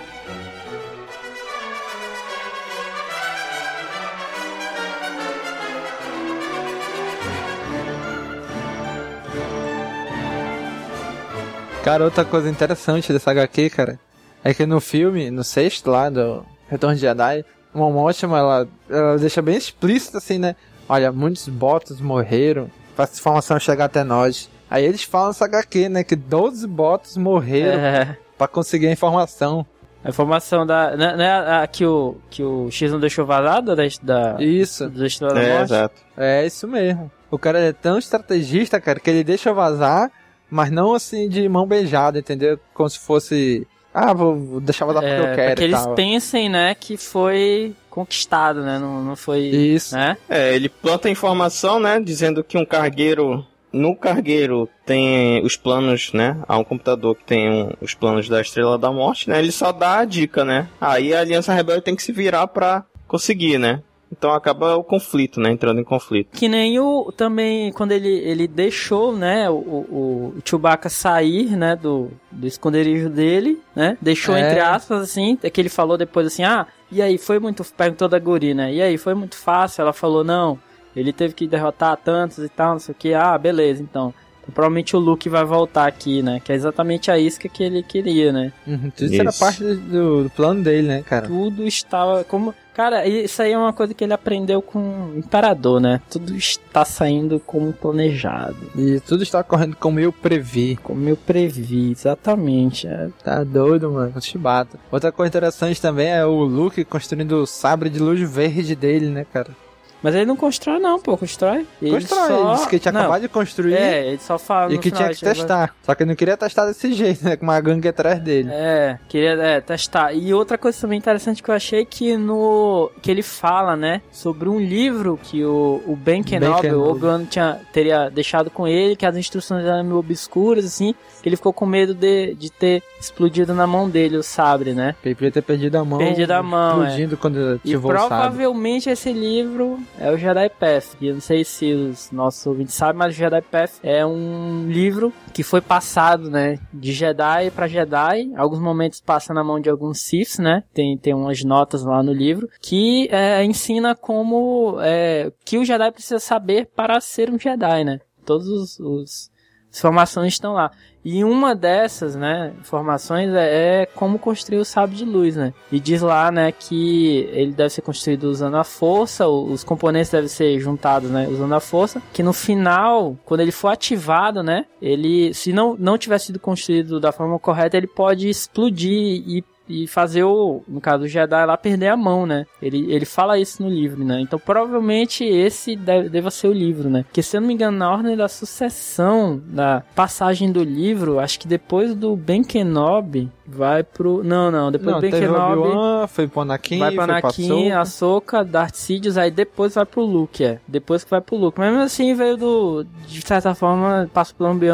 [11.84, 14.00] Cara, outra coisa interessante dessa HQ, cara,
[14.42, 19.16] é que no filme, no sexto lá do Retorno de Jedi, uma ótima, ela, ela
[19.18, 20.56] deixa bem explícito assim, né?
[20.88, 24.50] Olha, muitos botos morreram pra essa informação chegar até nós.
[24.68, 26.02] Aí eles falam nessa HQ, né?
[26.02, 28.18] Que 12 botos morreram É.
[28.36, 29.64] pra conseguir a informação.
[30.04, 30.96] A informação da.
[30.96, 35.06] Não é a que o, que o X não deixou vazada da, da, Isso, da
[35.06, 35.64] Estrela da É, Morte?
[35.72, 35.94] exato.
[36.16, 37.10] é isso mesmo.
[37.30, 40.10] O cara é tão estrategista, cara, que ele deixa vazar,
[40.48, 42.58] mas não assim de mão beijada, entendeu?
[42.72, 43.66] Como se fosse.
[43.98, 46.74] Ah, vou vou deixar vazar porque É, eu pra quero que e eles pensem, né,
[46.74, 48.78] que foi conquistado, né?
[48.78, 49.40] Não, não foi.
[49.40, 49.94] Isso.
[49.96, 50.18] Né?
[50.28, 51.98] É, ele planta informação, né?
[51.98, 53.42] Dizendo que um cargueiro.
[53.72, 56.36] No cargueiro tem os planos, né?
[56.46, 59.38] Há um computador que tem um- os planos da Estrela da Morte, né?
[59.38, 60.68] Ele só dá a dica, né?
[60.80, 63.80] Aí a Aliança Rebelde tem que se virar pra conseguir, né?
[64.10, 65.50] Então acaba o conflito, né?
[65.50, 66.36] Entrando em conflito.
[66.36, 71.74] Que nem o também quando ele, ele deixou, né, o, o, o Chewbacca sair, né,
[71.74, 73.98] do, do esconderijo dele, né?
[74.00, 74.40] Deixou É.
[74.40, 78.08] entre aspas assim, é que ele falou depois assim: "Ah, e aí foi muito perguntou
[78.08, 78.72] da Guri, né?
[78.72, 80.58] E aí foi muito fácil?" Ela falou: "Não,
[80.94, 83.12] ele teve que derrotar tantos e tal, não sei o que.
[83.12, 84.14] Ah, beleza, então.
[84.40, 86.40] Então, provavelmente o Luke vai voltar aqui, né?
[86.42, 88.52] Que é exatamente a isca que ele queria, né?
[88.66, 89.40] Uhum, tudo isso era Isso.
[89.40, 91.26] parte do, do plano dele, né, cara?
[91.26, 92.54] Tudo estava como.
[92.76, 96.02] Cara, isso aí é uma coisa que ele aprendeu com o Imperador, né?
[96.10, 98.54] Tudo está saindo como planejado.
[98.76, 100.76] E tudo está correndo como eu previ.
[100.82, 102.86] Como eu previ, exatamente.
[102.86, 104.12] É, Tá doido, mano.
[104.12, 104.78] com Chibata.
[104.92, 109.24] Outra coisa interessante também é o Luke construindo o sabre de luz verde dele, né,
[109.32, 109.56] cara?
[110.02, 111.16] Mas ele não constrói, não, pô.
[111.16, 111.66] Constrói.
[111.82, 112.28] Ele Constrói.
[112.28, 114.72] só- Ele disse que tinha Não, acabado de construir É, ele só fala.
[114.72, 115.74] e que final, tinha que testar.
[115.82, 117.36] Só que ele não queria testar desse jeito, né?
[117.36, 118.48] Com uma gangue atrás dele.
[118.52, 120.12] É, queria é, testar.
[120.12, 124.48] E outra coisa também interessante que eu achei que no que ele fala, né, sobre
[124.48, 126.80] um livro que o, o Ben Kenobi, Kenobi.
[126.88, 131.28] o Obi-Wan tinha teria deixado com ele, que as instruções eram meio obscuras assim, que
[131.28, 134.94] ele ficou com medo de, de ter explodido na mão dele o sabre, né?
[135.04, 135.98] Ele podia ter perdido a mão.
[135.98, 136.86] Perdido a mão, é.
[136.88, 138.08] Explodindo quando E ativou o sabre.
[138.08, 140.96] provavelmente esse livro é o Jedi Path.
[140.98, 144.66] Que eu não sei se os nossos ouvintes sabem, mas o Jedi Path é um
[144.68, 148.32] livro que foi passado, né, de Jedi para Jedi.
[148.36, 150.62] Alguns momentos passa na mão de alguns Siths, né?
[150.72, 155.90] Tem, tem umas notas lá no livro que é, ensina como é, que o Jedi
[155.92, 158.00] precisa saber para ser um Jedi, né?
[158.24, 159.30] Todos os, os
[159.76, 160.70] informações estão lá.
[161.04, 165.54] E uma dessas, né, informações é, é como construir o sábio de luz, né?
[165.70, 170.28] E diz lá, né, que ele deve ser construído usando a força, os componentes devem
[170.28, 175.32] ser juntados, né, usando a força, que no final, quando ele for ativado, né, ele,
[175.32, 180.22] se não, não tiver sido construído da forma correta, ele pode explodir e e fazer
[180.24, 182.46] o, no caso do Jedi lá, perder a mão, né?
[182.62, 184.20] Ele, ele fala isso no livro, né?
[184.20, 187.02] Então provavelmente esse deve, deva ser o livro, né?
[187.04, 191.38] Porque se eu não me engano, na ordem da sucessão da passagem do livro, acho
[191.38, 194.22] que depois do Ben Kenobi vai pro.
[194.24, 196.08] Não, não, depois Não, do Ben o Kenobi.
[196.08, 198.44] Foi pro Anakin, Vai pro Anakin, Ahsoka.
[198.44, 200.58] Darth Sidious, aí depois vai pro Luke, é.
[200.66, 201.58] Depois que vai pro Luke.
[201.58, 202.84] Mas mesmo assim veio do...
[203.06, 204.70] De certa forma, passa pelo Obi-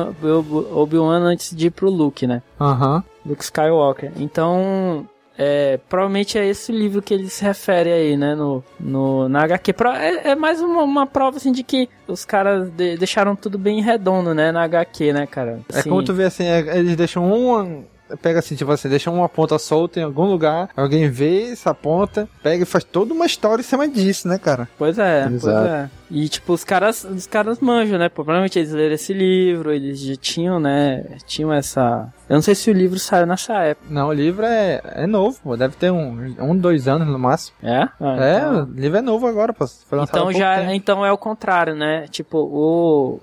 [0.72, 2.42] Obi-Wan antes de ir pro Luke, né?
[2.61, 3.02] Aham.
[3.24, 4.12] Luke Skywalker.
[4.16, 5.06] Então,
[5.38, 9.74] é, provavelmente é esse livro que ele se refere aí, né, no, no, na HQ.
[9.98, 13.80] É, é mais uma, uma prova, assim, de que os caras de- deixaram tudo bem
[13.80, 15.61] redondo, né, na HQ, né, cara?
[15.72, 17.85] É Assim, como tu vê assim, é- eles deixam uma.
[18.20, 22.29] Pega assim, tipo assim, deixam uma ponta solta em algum lugar, alguém vê essa ponta,
[22.42, 24.68] pega e faz toda uma história em cima disso, né, cara?
[24.79, 25.66] Pois é, pois Exato.
[25.68, 25.90] é.
[26.11, 28.09] E, tipo, os caras, os caras manjam, né?
[28.11, 31.05] Pô, provavelmente eles leram esse livro, eles já tinham, né?
[31.27, 32.12] Tinham essa.
[32.29, 33.87] Eu não sei se o livro saiu nessa época.
[33.88, 37.57] Não, o livro é, é novo, pô, deve ter um, um, dois anos no máximo.
[37.62, 37.88] É?
[37.98, 39.66] Ah, é, então- o livro é novo agora, pô.
[39.66, 40.72] Foi lançado há Então pouco já, tempo.
[40.72, 42.07] então é o contrário, né?
[42.11, 43.20] Tipo, o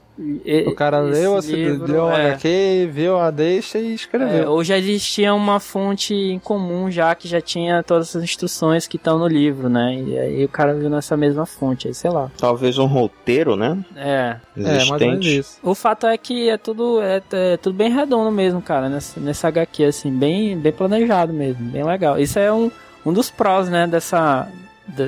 [0.67, 2.31] O cara esse leu, livro, leu o é.
[2.31, 4.51] HQ, viu a deixa e É, escreveu.
[4.51, 8.97] ou já existia uma fonte em comum já que já tinha todas as instruções que
[8.97, 9.95] estão no livro, né?
[9.95, 12.29] E aí o cara viu nessa mesma fonte, aí sei lá.
[12.37, 13.77] Talvez um roteiro, né?
[13.95, 14.35] É.
[14.57, 15.39] É, mais ou menos Existente.
[15.39, 15.57] isso.
[15.63, 19.47] O fato é que é tudo é, é tudo bem redondo mesmo, cara, nessa, nessa
[19.47, 22.19] HQ assim, bem bem planejado mesmo, bem legal.
[22.19, 22.69] Isso é um,
[23.05, 24.47] um dos prós, né, dessa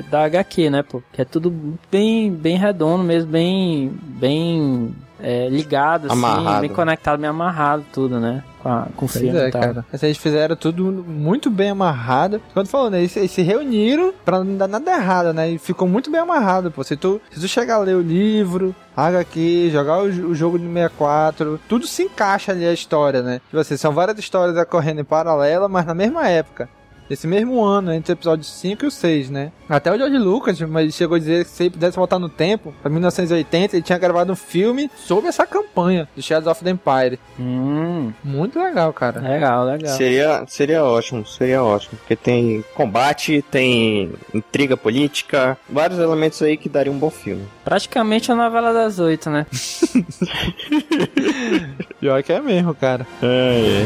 [0.00, 1.02] da HQ, né, pô?
[1.12, 6.60] Que é tudo bem bem redondo mesmo, bem bem é, ligado assim, Amarrado.
[6.60, 8.42] bem conectado, bem amarrado tudo, né?
[8.60, 9.60] Com, a, com o filme é, e tal.
[9.60, 9.86] cara.
[10.02, 12.40] Eles fizeram tudo muito bem amarrado.
[12.52, 12.98] Quando falou, né?
[12.98, 15.50] Eles, eles se reuniram pra não dar nada errado, né?
[15.50, 16.82] E ficou muito bem amarrado, pô.
[16.82, 20.58] Se tu, se tu chegar a ler o livro, a HQ, jogar o, o jogo
[20.58, 23.40] de 64, tudo se encaixa ali a história, né?
[23.46, 26.68] Tipo assim, são várias histórias ocorrendo em paralela, mas na mesma época.
[27.12, 29.52] Esse mesmo ano, entre o episódio 5 e o 6, né?
[29.68, 32.28] Até o George Lucas, mas ele chegou a dizer que se ele pudesse voltar no
[32.28, 36.70] tempo, pra 1980, ele tinha gravado um filme sobre essa campanha do Shadows of the
[36.70, 37.18] Empire.
[37.38, 39.20] Hum, Muito legal, cara.
[39.20, 39.94] legal, legal.
[39.94, 41.98] Seria, seria ótimo, seria ótimo.
[41.98, 47.44] Porque tem combate, tem intriga política, vários elementos aí que daria um bom filme.
[47.62, 49.44] Praticamente a novela das oito, né?
[52.00, 53.06] Pior que é mesmo, cara.
[53.22, 53.84] É,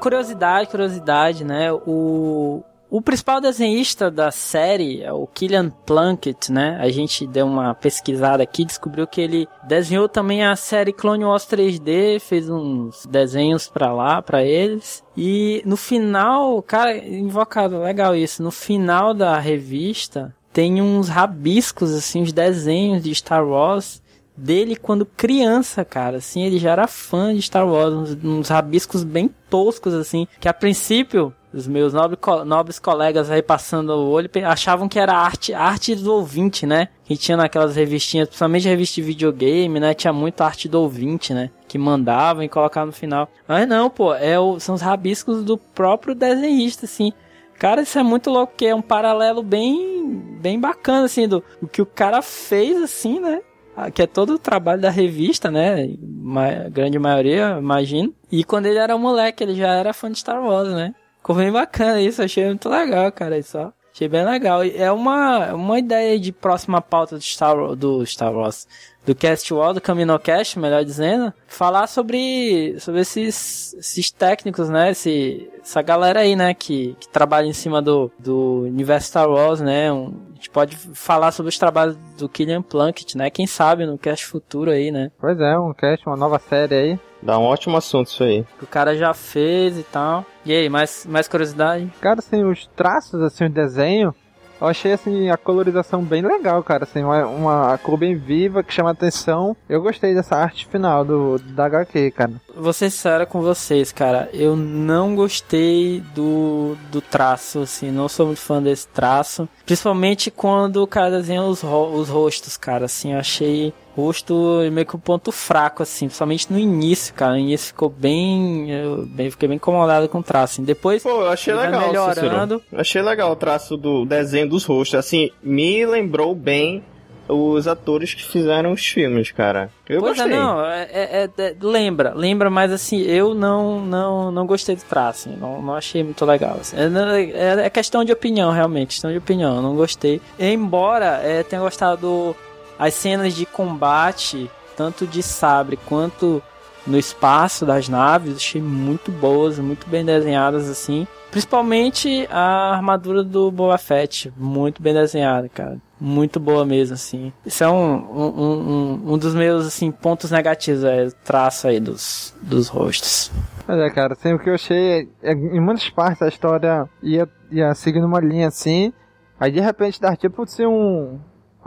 [0.00, 1.72] Curiosidade, curiosidade, né?
[1.72, 6.78] O, o principal desenhista da série é o Killian Plunkett, né?
[6.80, 11.44] A gente deu uma pesquisada aqui, descobriu que ele desenhou também a série Clone Wars
[11.44, 15.04] 3D, fez uns desenhos pra lá, pra eles.
[15.16, 18.42] E no final, cara, invocado, legal isso.
[18.42, 24.02] No final da revista tem uns rabiscos, assim, uns desenhos de Star Wars
[24.38, 26.18] dele quando criança, cara.
[26.18, 30.48] Assim, ele já era fã de Star Wars, uns, uns rabiscos bem toscos, assim, que
[30.48, 35.14] a princípio os meus nobre co- nobres colegas aí passando o olho achavam que era
[35.14, 36.88] arte, arte do ouvinte, né?
[37.04, 39.94] Que tinha naquelas revistinhas, principalmente revista de videogame, né?
[39.94, 41.50] Tinha muito arte do ouvinte, né?
[41.66, 43.30] Que mandavam e colocavam no final.
[43.46, 47.14] Mas não, pô, é o, são os rabiscos do próprio desenhista, assim.
[47.58, 51.66] Cara, isso é muito louco, que é um paralelo bem, bem bacana, assim, do o
[51.66, 53.40] que o cara fez, assim, né?
[53.80, 55.88] Ah, Que é todo o trabalho da revista, né?
[56.02, 58.12] Ma grande maioria, imagino.
[58.30, 60.94] E quando ele era moleque, ele já era fã de Star Wars, né?
[61.18, 63.56] Ficou bem bacana isso, achei muito legal, cara, isso.
[63.94, 64.62] Achei bem legal.
[64.64, 68.66] É uma, uma ideia de próxima pauta do Star, do Star Wars,
[69.08, 75.50] do Cast Wall, do Caminocast, melhor dizendo, falar sobre, sobre esses, esses técnicos, né, esse,
[75.62, 79.90] essa galera aí, né, que, que trabalha em cima do, do universo Star Wars, né,
[79.90, 83.96] um, a gente pode falar sobre os trabalhos do Killian Plunkett, né, quem sabe no
[83.96, 87.00] cast futuro aí, né, Pois é, um cast, uma nova série aí.
[87.22, 88.44] Dá um ótimo assunto isso aí.
[88.58, 90.24] que o cara já fez e tal.
[90.46, 91.90] E aí, mais, mais curiosidade?
[92.00, 94.14] Cara, assim, os traços, assim, o desenho,
[94.60, 98.72] eu achei, assim, a colorização bem legal, cara, assim, uma, uma cor bem viva que
[98.72, 99.56] chama atenção.
[99.68, 102.32] Eu gostei dessa arte final do, da HQ, cara.
[102.56, 104.28] Vou ser sincero com vocês, cara.
[104.32, 107.90] Eu não gostei do, do traço, assim.
[107.90, 109.48] Não sou muito fã desse traço.
[109.64, 112.86] Principalmente quando o cara desenha os, ro- os rostos, cara.
[112.86, 113.72] Assim, eu achei
[114.02, 116.06] rosto meio que um ponto fraco, assim.
[116.06, 117.32] Principalmente no início, cara.
[117.32, 118.70] No início ficou bem.
[118.70, 120.54] Eu bem, fiquei bem incomodado com o traço.
[120.54, 120.64] Assim.
[120.64, 121.02] Depois.
[121.02, 122.60] Pô, eu achei legal, melhorando.
[122.60, 122.80] Cícero.
[122.80, 124.98] Achei legal o traço do desenho dos rostos.
[124.98, 126.82] Assim, me lembrou bem
[127.28, 129.70] os atores que fizeram os filmes, cara.
[129.88, 130.32] Eu pois gostei.
[130.32, 134.82] é, não, é, é- é- lembra, lembra, mas assim, eu não não, não gostei do
[134.82, 136.56] traço, assim, não, não achei muito legal.
[136.60, 136.76] assim.
[136.76, 140.20] É, é- é questão de opinião, realmente, questão de opinião, eu não gostei.
[140.38, 142.34] Embora é, tenha gostado
[142.78, 146.42] as cenas de combate, tanto de sabre quanto
[146.86, 151.06] no espaço das naves, achei muito boas, muito bem desenhadas assim.
[151.30, 155.78] Principalmente a armadura do Boba Fett, muito bem desenhada, cara.
[156.00, 157.32] Muito boa mesmo, assim.
[157.44, 162.34] Isso é um, um, um, um dos meus, assim, pontos negativos, é traço aí dos,
[162.40, 163.30] dos rostos.
[163.66, 167.28] Mas é, cara, assim, o que eu achei, é, em muitas partes a história ia,
[167.50, 168.92] ia seguindo uma linha assim,
[169.38, 171.18] aí de repente dava tipo de ser um...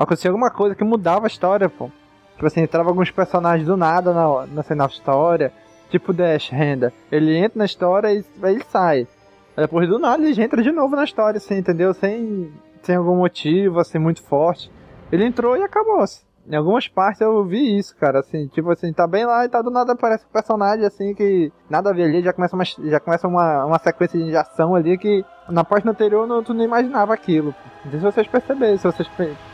[0.02, 1.92] Acontecia alguma coisa que mudava a história, pô.
[2.34, 5.54] Tipo assim, entrava alguns personagens do nada na, nessa nova história,
[5.92, 6.92] tipo Dash, Renda.
[7.12, 9.08] Ele entra na história e ele sai.
[9.56, 11.94] Aí depois do nada ele entra de novo na história, assim, entendeu?
[11.94, 14.72] Sem, sem algum motivo, assim, muito forte.
[15.12, 16.04] Ele entrou e acabou.
[16.48, 19.62] Em algumas partes eu vi isso, cara, assim, tipo assim, tá bem lá e tá
[19.62, 23.00] do nada aparece um personagem assim que nada a ver ali, já começa uma, já
[23.00, 27.14] começa uma, uma sequência de ação ali que na página anterior não, tu não imaginava
[27.14, 27.54] aquilo.
[27.84, 29.10] Não sei se vocês perceberam, se vocês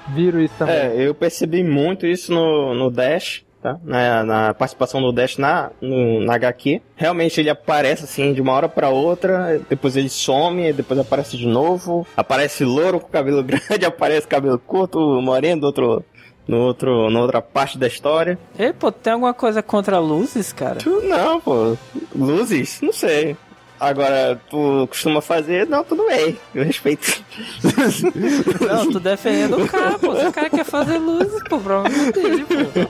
[0.10, 0.76] viram isso também.
[0.76, 3.44] É, eu percebi muito isso no, no Dash.
[3.62, 3.78] tá?
[3.84, 6.82] Na, na participação do Dash na, no, na HQ.
[6.96, 11.48] Realmente ele aparece assim de uma hora para outra, depois ele some, depois aparece de
[11.48, 12.06] novo.
[12.16, 16.06] Aparece louro com cabelo grande, aparece cabelo curto, moreno, do outro
[16.48, 18.38] no outro, na outra parte da história.
[18.58, 20.78] Ei, pô, tem alguma coisa contra luzes, cara?
[20.78, 21.76] Tu, não, pô.
[22.16, 22.80] Luzes?
[22.82, 23.36] Não sei.
[23.80, 26.39] Agora, tu costuma fazer, não, tudo bem.
[26.56, 27.22] Eu respeito.
[28.68, 30.16] Não, tu defendendo o cara, pô.
[30.16, 32.89] Se o cara quer fazer luzes, pô, problema dele, pô.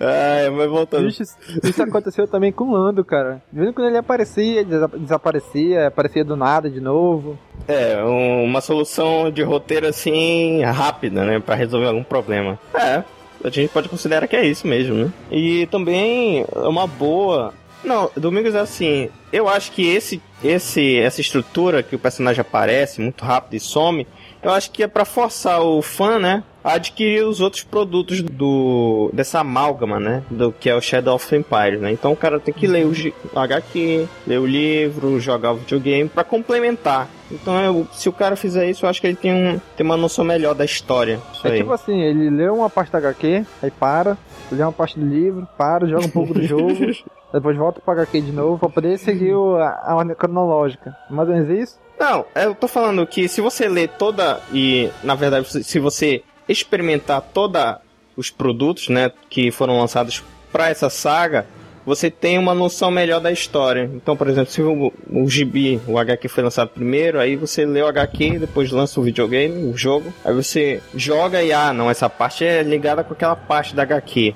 [0.00, 1.06] Ai, mas voltando.
[1.06, 1.22] Bicho,
[1.62, 3.42] isso aconteceu também com o Lando, cara.
[3.52, 7.38] De vez em quando ele aparecia, desa- desaparecia, aparecia do nada de novo.
[7.66, 11.38] É, um- uma solução de roteiro assim, rápida, né?
[11.40, 12.58] Pra resolver algum problema.
[12.74, 13.02] É,
[13.44, 15.12] a gente pode considerar que é isso mesmo, né?
[15.30, 17.52] E também é uma boa.
[17.84, 19.08] Não, Domingos é assim.
[19.32, 24.06] Eu acho que esse, esse, essa estrutura que o personagem aparece muito rápido e some,
[24.42, 26.42] eu acho que é pra forçar o fã, né?
[26.66, 30.22] Adquirir os outros produtos do dessa amálgama, né?
[30.28, 31.92] Do que é o Shadow of the Empire, né?
[31.92, 36.24] Então o cara tem que ler o HQ, ler o livro, jogar o videogame pra
[36.24, 37.08] complementar.
[37.30, 39.96] Então eu- se o cara fizer isso, eu acho que ele tem, um, tem uma
[39.96, 41.20] noção melhor da história.
[41.44, 41.58] É aí.
[41.58, 44.16] tipo assim, ele lê uma parte da HQ, aí para,
[44.50, 46.68] lê uma parte do livro, para, joga um pouco do jogo,
[47.32, 50.96] depois volta pra HQ de novo pra poder seguir a, ordem cronológica.
[51.10, 51.78] Mais ou menos isso?
[51.98, 57.20] Não, eu tô falando que se você ler toda e, na verdade, se você experimentar
[57.20, 57.80] toda
[58.16, 61.46] os produtos, né, que foram lançados pra essa saga,
[61.84, 63.88] você tem uma noção melhor da história.
[63.94, 67.80] Então, por exemplo, se o, o gibi, o HQ foi lançado primeiro, aí você lê
[67.80, 72.10] o HQ, depois lança o videogame, o jogo, aí você joga e, ah, não, essa
[72.10, 74.34] parte é ligada com aquela parte da HQ.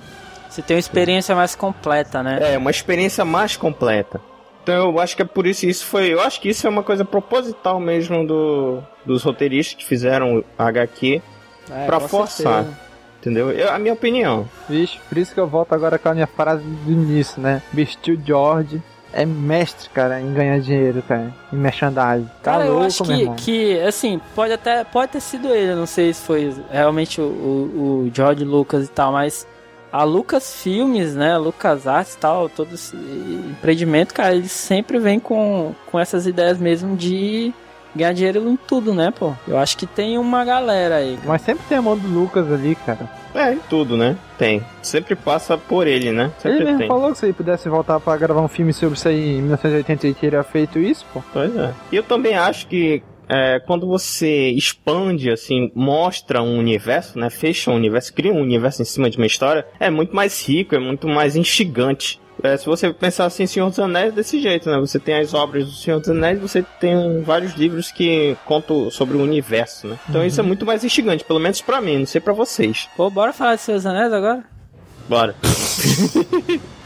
[0.49, 2.55] Você tem uma experiência mais completa, né?
[2.55, 4.21] É, uma experiência mais completa.
[4.63, 6.13] Então eu acho que é por isso isso foi.
[6.13, 10.67] Eu acho que isso é uma coisa proposital mesmo do, dos roteiristas que fizeram a
[10.67, 11.23] HQ,
[11.73, 12.64] É, pra forçar.
[12.64, 12.79] certeza.
[13.21, 13.51] entendeu?
[13.51, 14.49] Eu- a minha opinião.
[14.68, 17.62] Vixe, por isso que eu volto agora com a minha frase do início, né?
[18.03, 22.27] Tio George é mestre, cara, em ganhar dinheiro, cara, em merchandising.
[22.43, 23.45] Tá Cara, eu louco, acho meu que,
[23.77, 27.25] que, assim, pode até pode ter sido ele, eu não sei se foi realmente o,
[27.25, 29.47] o, o George Lucas e tal, mas
[29.93, 35.18] a Lucas Filmes, né, Lucas Arts e tal, todo esse empreendimento, cara, eles sempre vem
[35.18, 37.53] com, com essas ideias mesmo de
[37.95, 39.32] ganhar dinheiro em tudo, né, pô?
[39.47, 41.16] Eu acho que tem uma galera aí.
[41.16, 41.28] cara.
[41.28, 43.09] Mas sempre tem a mão do Lucas ali, cara.
[43.34, 44.16] É, em tudo, né?
[44.36, 44.62] Tem.
[44.82, 46.24] Sempre passa por ele, né?
[46.24, 46.88] Ele Sempre mesmo tem.
[46.88, 50.18] falou que se ele pudesse voltar pra gravar um filme sobre isso aí em 1988,
[50.18, 51.22] teria feito isso, pô.
[51.32, 51.72] Pois é.
[51.93, 57.30] E eu também acho que é, quando você expande, assim, mostra um universo, né?
[57.30, 60.74] Fecha um universo, cria um universo em cima de uma história, é muito mais rico,
[60.74, 62.20] é muito mais instigante.
[62.43, 64.78] É, se você pensar assim, Senhor dos Anéis, desse jeito, né?
[64.78, 69.16] Você tem as obras do Senhor dos Anéis, você tem vários livros que contam sobre
[69.16, 69.99] o universo, né?
[70.09, 72.88] Então isso é muito mais instigante, pelo menos pra mim, não sei pra vocês.
[72.97, 74.45] Pô, bora falar de Seus Anéis agora?
[75.09, 75.34] Bora.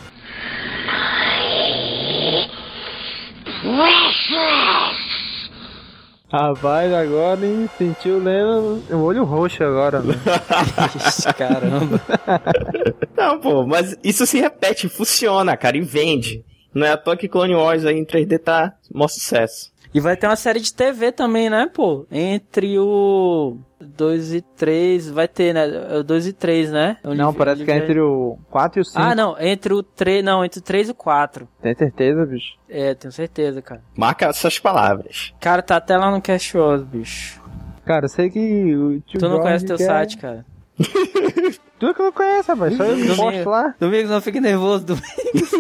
[6.35, 10.15] Rapaz, agora hein, sentiu lendo o olho roxo agora, né?
[10.97, 12.01] Ixi, Caramba.
[13.17, 16.45] Não, pô, mas isso se repete, funciona, cara, e vende.
[16.75, 19.71] Não é à toa que Clone Wars aí em 3D tá maior sucesso.
[19.95, 22.05] E vai ter uma série de TV também, né, pô?
[22.11, 25.67] Entre o 2 e 3, vai ter, né?
[26.01, 26.97] O 2 e 3, né?
[27.05, 28.99] Não, parece que é entre o 4 e o 5.
[28.99, 31.49] Ah, não, entre o 3, não, entre o 3 e o 4.
[31.63, 32.55] Tem certeza, bicho?
[32.69, 33.83] É, tenho certeza, cara.
[33.97, 35.33] Marca essas palavras.
[35.41, 37.41] Cara, tá até lá no Cash Wars, bicho.
[37.85, 40.45] Cara, eu sei que o tio Tu não George conhece teu quer- site, cara.
[41.79, 42.77] Tu que não conhece, rapaz.
[42.77, 43.17] Só eu Domingo.
[43.17, 43.75] posto lá.
[43.81, 45.53] Domingos, não fique nervoso, Domingos.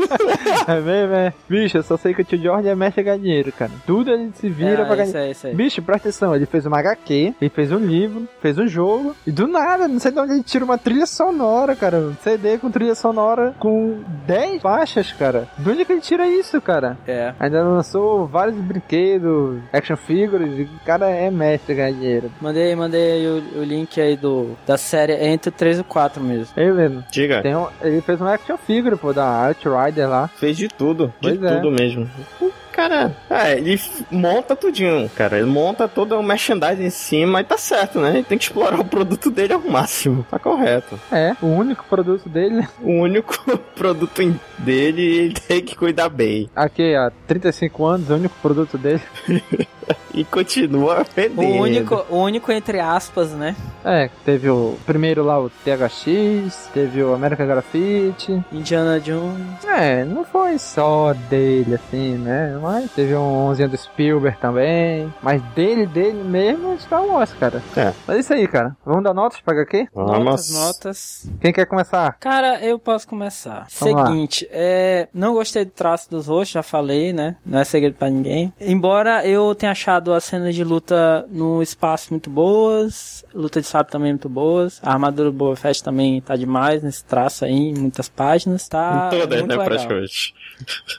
[0.68, 1.32] É mesmo, é.
[1.48, 3.70] Bicho, eu só sei que o tio George é mestre ganhar dinheiro, cara.
[3.86, 5.54] Tudo ele se vira É, pra ganhar isso aí, isso aí.
[5.54, 9.30] Bicho, presta atenção, ele fez uma HQ, ele fez um livro, fez um jogo, e
[9.32, 11.98] do nada, não sei de onde ele tira uma trilha sonora, cara.
[11.98, 15.48] Um CD com trilha sonora com 10 faixas, cara.
[15.58, 16.96] De onde que ele tira isso, cara?
[17.06, 17.34] É.
[17.40, 22.30] Ainda lançou vários brinquedos, action figures, e o cara é mestre ganhar dinheiro.
[22.40, 25.84] Mandei, mandei aí o, o link aí do, da série entre o 3 e o
[26.04, 26.48] 4 mesmo.
[26.56, 27.40] Ei, velho, Diga.
[27.42, 30.28] tem um, ele fez uma action figure, pô, da Art Rider lá.
[30.36, 31.06] Fez de tudo.
[31.20, 31.56] De Pois é.
[31.56, 32.08] tudo mesmo.
[32.40, 33.16] O cara.
[33.30, 33.80] É, ele
[34.10, 35.38] monta tudinho, cara.
[35.38, 38.10] Ele monta todo o merchandising em cima e tá certo, né?
[38.14, 40.26] Ele tem que explorar o produto dele ao máximo.
[40.30, 40.98] Tá correto.
[41.10, 43.34] É, o único produto dele, O único
[43.76, 44.20] produto
[44.58, 46.50] dele ele tem que cuidar bem.
[46.54, 49.02] aqui há 35 anos, o único produto dele.
[50.12, 51.60] e continua O vendendo.
[51.60, 53.54] único, o único entre aspas, né?
[53.84, 58.42] É, teve o primeiro lá, o THX, teve o American Graffiti.
[58.52, 59.64] Indiana Jones.
[59.66, 62.58] É, não foi só dele, assim, né?
[62.62, 65.12] Mas teve um onzinho do Spielberg também.
[65.22, 67.62] Mas dele, dele mesmo, é Star Wars, cara.
[67.76, 67.92] É.
[68.06, 68.76] Mas é isso aí, cara.
[68.84, 69.88] Vamos dar notas pra HQ?
[69.94, 70.24] Vamos.
[70.24, 71.30] Notas, notas.
[71.40, 72.16] Quem quer começar?
[72.20, 73.66] Cara, eu posso começar.
[73.80, 74.06] Vamos lá.
[74.06, 77.36] Seguinte, é, não gostei do traço dos rostos, já falei, né?
[77.44, 78.52] Não é segredo pra ninguém.
[78.60, 83.92] Embora eu tenha achado as cenas de luta no espaço muito boas, luta de sabre
[83.92, 87.74] também muito boas, a armadura do Boba Fett também tá demais nesse traço aí, em
[87.74, 89.66] muitas páginas, tá Todas, muito né, legal.
[89.66, 90.34] praticamente.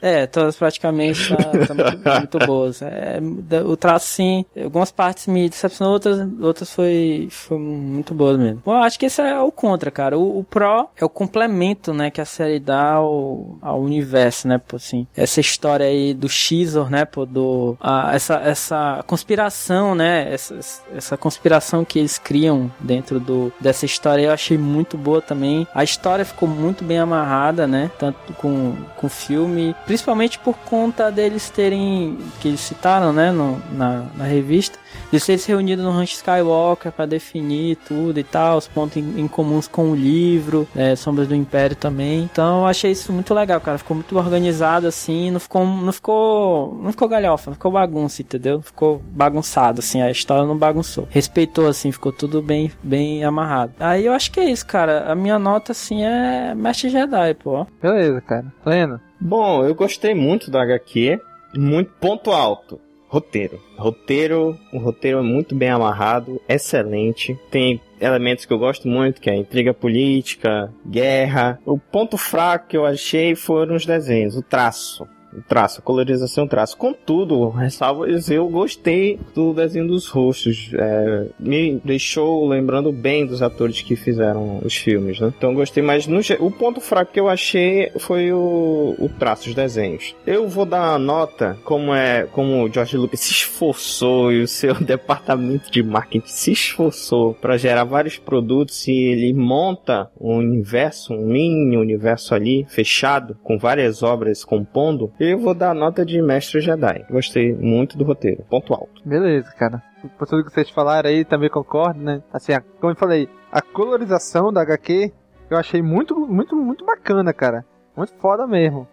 [0.02, 2.82] É, todas praticamente tá, tá muito, muito boas.
[2.82, 3.20] É,
[3.66, 8.62] o traço, sim, algumas partes me decepcionou, outras, outras foi, foi muito boas mesmo.
[8.66, 10.18] Bom, acho que esse é o contra, cara.
[10.18, 14.58] O, o Pro é o complemento, né, que a série dá ao, ao universo, né,
[14.58, 15.08] pô, assim.
[15.16, 18.65] Essa história aí do Xor, né, pô, do, a, essa, essa
[19.06, 20.60] conspiração, né, essa,
[20.96, 25.68] essa conspiração que eles criam dentro do, dessa história eu achei muito boa também.
[25.74, 31.12] A história ficou muito bem amarrada, né, tanto com, com o filme, principalmente por conta
[31.12, 34.78] deles terem, que eles citaram, né, no, na, na revista,
[35.12, 39.20] de ter se reunido no Rancho Skywalker para definir tudo e tal, os pontos em,
[39.20, 42.24] em comuns com o livro, é, Sombras do Império também.
[42.24, 43.78] Então eu achei isso muito legal, cara.
[43.78, 48.62] Ficou muito organizado assim, não ficou, não ficou, não ficou galhofa, não ficou bagunça, entendeu?
[48.62, 51.08] Ficou bagunçado assim, a história não bagunçou.
[51.10, 53.74] Respeitou assim, ficou tudo bem, bem amarrado.
[53.80, 55.12] Aí eu acho que é isso, cara.
[55.12, 57.66] A minha nota assim é Mestre Jedi, pô.
[57.82, 58.46] Beleza, cara.
[58.66, 59.00] Leno.
[59.20, 61.20] Bom, eu gostei muito da HQ.
[61.58, 62.80] Muito ponto alto.
[63.16, 63.62] Roteiro.
[63.78, 67.40] Roteiro, o roteiro é muito bem amarrado, excelente.
[67.50, 71.58] Tem elementos que eu gosto muito, que é intriga política, guerra.
[71.66, 75.08] O ponto fraco que eu achei foram os desenhos, o traço.
[75.48, 76.78] Traço, colorização, traço.
[76.78, 80.72] Contudo, ressalvas, eu gostei do desenho dos rostos.
[80.74, 85.34] É, me deixou lembrando bem dos atores que fizeram os filmes, né?
[85.38, 89.56] Então gostei, mas no o ponto fraco que eu achei foi o, o traço, os
[89.56, 90.16] desenhos.
[90.26, 94.48] Eu vou dar uma nota, como é, como o George Lucas se esforçou e o
[94.48, 101.14] seu departamento de marketing se esforçou para gerar vários produtos e ele monta um universo,
[101.14, 105.12] um mini universo ali fechado com várias obras compondo.
[105.32, 107.06] Eu vou dar nota de Mestre Jedi.
[107.10, 108.44] Gostei muito do roteiro.
[108.50, 109.02] Ponto alto.
[109.04, 109.82] Beleza, cara.
[110.18, 112.22] Por tudo que vocês falaram aí, também concordo, né?
[112.32, 115.12] Assim, como eu falei, a colorização da HQ
[115.50, 117.66] eu achei muito, muito, muito bacana, cara.
[117.96, 118.88] Muito foda mesmo.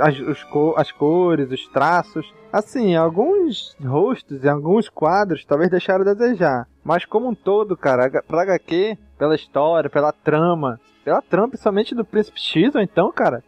[0.00, 0.46] As, os
[0.76, 2.32] as cores, os traços.
[2.52, 6.66] Assim, alguns rostos e alguns quadros talvez deixaram a desejar.
[6.82, 12.04] Mas como um todo, cara, pra HQ, pela história, pela trama, pela trama principalmente do
[12.04, 13.42] Príncipe X, então, cara,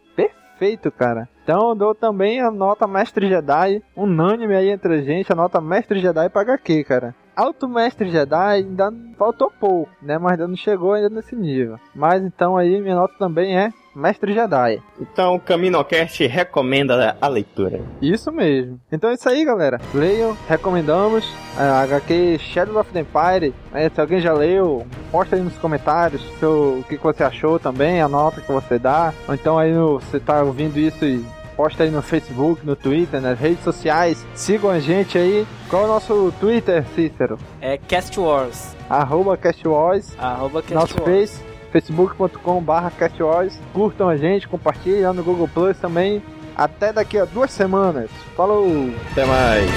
[0.59, 1.29] perfeito, cara.
[1.43, 5.61] Então eu dou também a nota Mestre Jedi, unânime aí entre a gente, a nota
[5.61, 7.15] Mestre Jedi pra HQ, cara.
[7.35, 10.17] Alto Mestre Jedi ainda faltou pouco, né?
[10.17, 11.79] Mas ainda não chegou ainda nesse nível.
[11.95, 14.81] Mas então aí minha nota também é Mestre Jedi.
[14.99, 17.81] Então, o Caminocast recomenda a leitura.
[18.01, 18.79] Isso mesmo.
[18.91, 19.79] Então é isso aí, galera.
[19.93, 21.27] Leiam, recomendamos
[21.57, 23.53] a HQ Shadow of the Empire.
[23.71, 23.89] né?
[23.89, 28.01] se alguém já leu, posta aí nos comentários seu, o que, que você achou também,
[28.01, 29.13] a nota que você dá.
[29.27, 31.23] Ou então aí no, você tá ouvindo isso e
[31.55, 34.25] posta aí no Facebook, no Twitter, nas redes sociais.
[34.33, 35.45] Sigam a gente aí.
[35.69, 37.37] Qual é o nosso Twitter, Cícero?
[37.59, 38.75] É Cast Wars.
[38.89, 40.15] Arroba CastWars.
[40.17, 41.31] Arroba Cast Nosso Wars.
[41.31, 43.59] Face, facebook.com barra CastWars.
[43.73, 46.21] Curtam a gente, compartilhem lá no Google Plus também.
[46.55, 48.09] Até daqui a duas semanas.
[48.35, 48.67] Falou!
[49.11, 49.69] Até mais.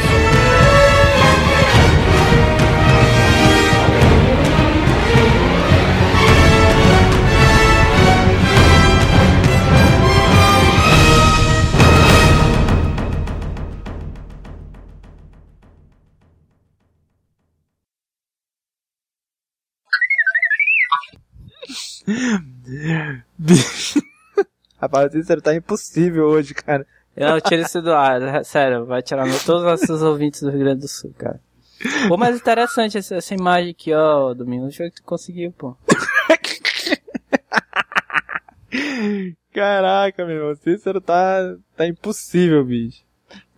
[24.80, 26.86] Rapaz, o Cícero tá impossível hoje, cara.
[27.16, 30.50] Eu tirei isso do ar, é sério, vai tirar meu- todos os nossos ouvintes do
[30.50, 31.40] Rio Grande do Sul, cara.
[32.08, 34.70] Pô, mas interessante essa, essa imagem aqui, ó, Domingo.
[34.72, 35.76] Foi que tu conseguiu, pô?
[39.52, 43.02] Caraca, meu irmão, o Cícero tá, tá impossível, bicho.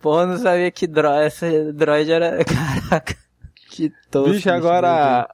[0.01, 2.43] Pô, eu não sabia que dro essa droid era.
[2.43, 3.15] Caraca.
[3.69, 4.33] Que tosco.
[4.33, 5.29] bicho, agora,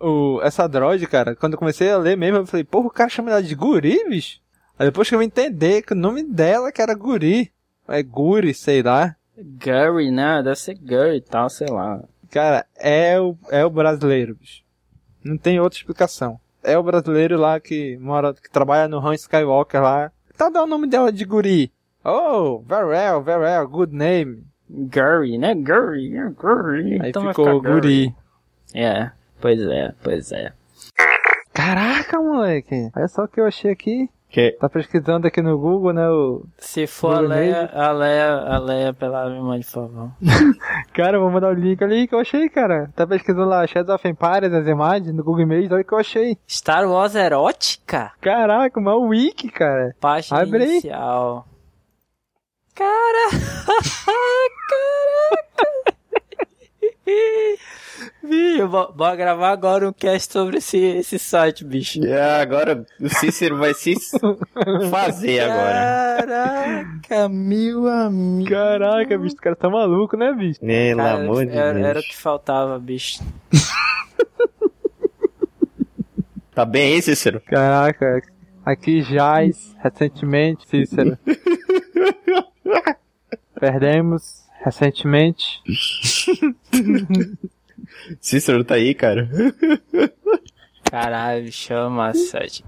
[0.00, 3.08] o, essa droid, cara, quando eu comecei a ler mesmo, eu falei, porra, o cara
[3.08, 4.40] chama ela de guri, bicho?
[4.78, 7.50] Aí depois que eu entender que o nome dela que era guri.
[7.88, 9.16] É guri, sei lá.
[9.36, 10.42] Gary, né?
[10.42, 12.02] Deve ser Gary e tal, sei lá.
[12.30, 14.62] Cara, é o, é o brasileiro, bicho.
[15.24, 16.38] Não tem outra explicação.
[16.62, 20.12] É o brasileiro lá que mora, que trabalha no Han Skywalker lá.
[20.36, 21.72] Tá dando o nome dela de guri.
[22.04, 24.44] Oh, very well, very well, good name.
[24.70, 25.54] Gurry, né?
[25.54, 27.00] Gurry, Gurry.
[27.00, 28.14] Aí Então ficou guri.
[28.74, 29.10] É,
[29.40, 30.52] pois é, pois é.
[31.52, 32.90] Caraca, moleque.
[32.96, 34.08] Olha só o que eu achei aqui.
[34.30, 34.52] Que...
[34.52, 36.06] Tá pesquisando aqui no Google, né?
[36.08, 36.44] O...
[36.58, 40.10] Se for a Leia, a Leia, a Leia pela me mande, por favor.
[40.92, 42.90] Cara, vou mandar o link ali que eu achei, cara.
[42.94, 45.98] Tá pesquisando lá Shadow of Empires, as imagens no Google Images, olha o que eu
[45.98, 46.36] achei.
[46.46, 48.12] Star Wars erótica?
[48.20, 49.94] Caraca, uma wiki, cara.
[49.98, 50.70] Página Abre aí.
[50.72, 51.46] inicial.
[52.74, 53.30] Cara...
[54.04, 55.77] Caraca!
[58.22, 62.04] Bicho, bo- bora gravar agora um cast sobre esse, esse site, bicho.
[62.04, 63.94] É, agora o Cícero vai se
[64.90, 66.16] fazer agora.
[66.26, 68.48] Caraca, meu amigo.
[68.50, 70.60] Caraca, bicho, o cara tá maluco, né, bicho?
[70.60, 71.86] Pelo Cara, amor de era, Deus.
[71.86, 73.20] era o que faltava, bicho.
[76.54, 77.40] Tá bem aí, Cícero?
[77.42, 78.20] Caraca,
[78.66, 81.16] aqui jaz recentemente, Cícero.
[83.58, 85.60] Perdemos recentemente.
[88.20, 89.28] Cícero tá aí, cara.
[90.90, 92.64] Caralho, chama site.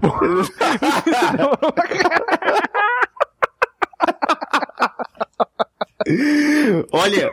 [6.91, 7.29] Olha,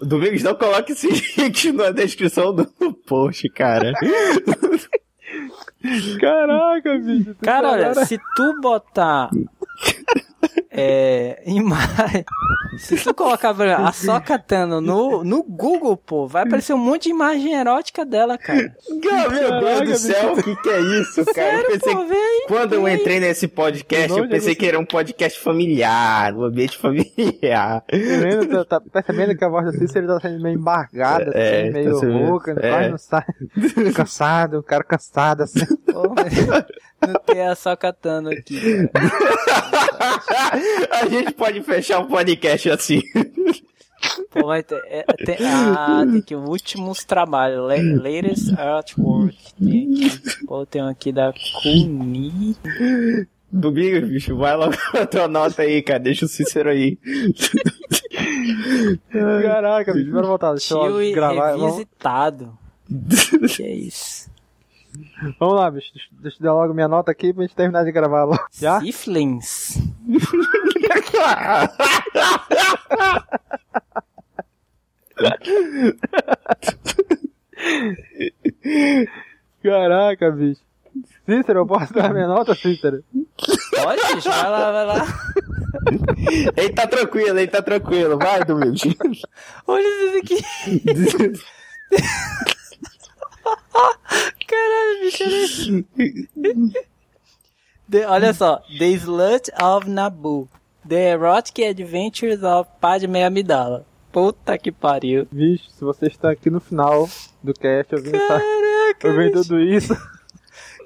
[0.00, 2.66] Domingos, não coloque esse link na descrição do
[3.06, 3.92] post, cara.
[6.20, 7.34] Caraca, bicho.
[7.42, 9.30] Cara, agora- se tu botar.
[10.74, 11.42] É.
[11.44, 12.24] Imagem.
[12.78, 17.52] Se tu colocar a Sokatano no, no Google, pô, vai aparecer um monte de imagem
[17.54, 18.74] erótica dela, cara.
[18.88, 21.28] Meu Deus do céu, o que, que é isso, cara?
[21.28, 22.46] eu Sério, pensei pô, vem.
[22.48, 23.00] Quando eu vem aí.
[23.00, 27.82] entrei nesse podcast, eu pensei que era um podcast familiar, um ambiente familiar.
[27.82, 28.64] Tá vendo?
[28.64, 31.78] Tá, tá percebendo que a voz do Cícero tá sendo meio embargada, É, assim, tá
[31.78, 32.70] meio sendo- rouca, é.
[32.70, 33.24] quase não sai.
[33.94, 35.66] Cansado, um cara cansado, assim.
[35.92, 36.02] Pô,
[37.06, 39.12] não tem a Sokatano aqui, cara.
[40.90, 43.02] A gente pode fechar um podcast assim.
[44.30, 47.60] Pô, mas tem, é, tem, ah, tem aqui últimos trabalhos.
[47.68, 49.36] La- latest artwork.
[49.58, 50.46] Tem aqui.
[50.46, 51.32] Pô, tem um aqui da
[51.62, 52.56] Kuni.
[53.50, 56.00] Domingo, bicho, vai logo com a tua nota aí, cara.
[56.00, 56.98] Deixa o Cícero aí.
[59.10, 61.52] Caraca, bicho, bora voltar, deixa eu e gravar.
[61.52, 62.58] Vamos, revisitado.
[63.56, 64.30] que é isso?
[65.38, 68.24] Vamos lá, bicho, deixa, eu dar logo minha nota aqui pra gente terminar de gravar
[68.24, 68.44] logo.
[68.52, 68.80] Já?
[68.80, 69.78] Siflins.
[79.62, 80.60] Caraca, bicho.
[81.24, 83.02] Cícero, eu posso dar minha nota, Cícero?
[83.12, 85.06] Pode, bicho, vai lá, vai lá.
[86.56, 88.18] Ele tá tranquilo, ele tá tranquilo.
[88.18, 88.76] Vai, Domingo.
[89.66, 90.42] Olha isso aqui.
[94.46, 95.84] Caralho, bicho, olha isso.
[97.90, 98.62] The- olha só.
[98.78, 100.48] The Slut of Naboo.
[100.88, 103.84] The Erotic Adventures of Padme Amidala.
[104.10, 105.26] Puta que pariu.
[105.30, 107.08] Bicho, se você está aqui no final
[107.42, 109.42] do cast ouvindo, essa- Caraca, ouvindo bicho.
[109.48, 109.96] tudo isso,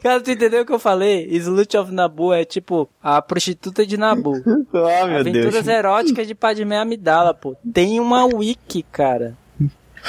[0.02, 1.26] Cara, tu entendeu o que eu falei?
[1.32, 4.36] Slut of Naboo é tipo a prostituta de Naboo.
[4.46, 4.86] Oh, meu
[5.20, 5.68] Aventuras Deus.
[5.68, 7.56] eróticas de Padme Amidala, pô.
[7.72, 9.36] Tem uma wiki, cara.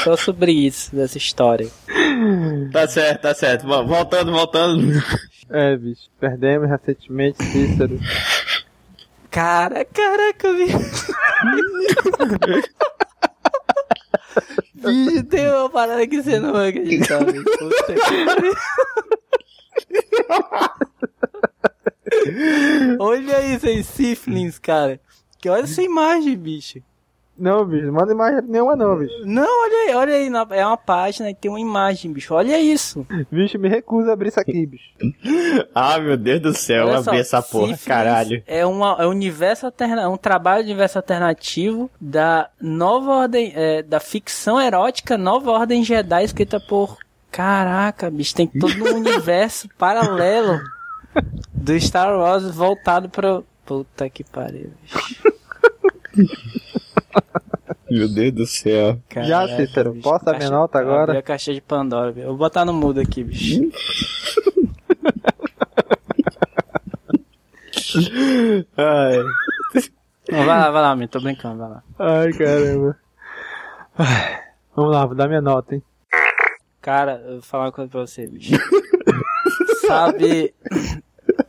[0.04, 1.68] Só sobre isso, dessa história.
[2.72, 3.66] Tá certo, tá certo.
[3.68, 4.94] Vol- Voltando, voltando.
[5.50, 8.00] é, bicho, perdemos recentemente, Cícero.
[9.30, 10.78] Cara, caraca, bicho.
[14.76, 17.44] Bicho, tem uma parada que você não vai acreditar, bicho.
[17.44, 18.02] Puta que.
[23.00, 25.00] Olha isso aí, Siflins, cara.
[25.40, 26.80] Que olha essa imagem, bicho.
[27.38, 29.14] Não, bicho, não manda imagem nenhuma não, bicho.
[29.24, 30.58] Não, olha aí, olha aí.
[30.58, 32.34] É uma página e tem uma imagem, bicho.
[32.34, 33.06] Olha isso.
[33.32, 34.86] Bicho, me recusa a abrir isso aqui, bicho.
[35.74, 38.42] Ah, meu Deus do céu, Olha só, essa porra, caralho.
[38.48, 43.52] É, uma, é um universo alterna, é um trabalho de universo alternativo da nova ordem,
[43.56, 46.98] é, da ficção erótica Nova Ordem Jedi, escrita por.
[47.32, 50.60] Caraca, bicho, tem todo um universo paralelo
[51.54, 53.46] do Star Wars voltado pro.
[53.66, 55.38] Puta que pariu, bicho.
[57.90, 59.00] Meu Deus do céu.
[59.24, 61.04] Já, Cícero, bicho, posso dar minha nota agora?
[61.04, 62.26] Abri a caixa de Pandora, bicho.
[62.26, 63.62] Eu vou botar no mudo aqui, bicho.
[68.78, 69.18] Ai.
[70.30, 71.84] Não, vai lá, vai lá, meu, tô brincando, vai lá.
[71.98, 72.98] Ai, caramba.
[73.98, 74.40] Ai,
[74.76, 75.84] Vamos lá, vou dar minha nota, hein.
[76.82, 78.54] Cara, eu vou falar uma coisa pra você, bicho.
[79.88, 80.54] sabe.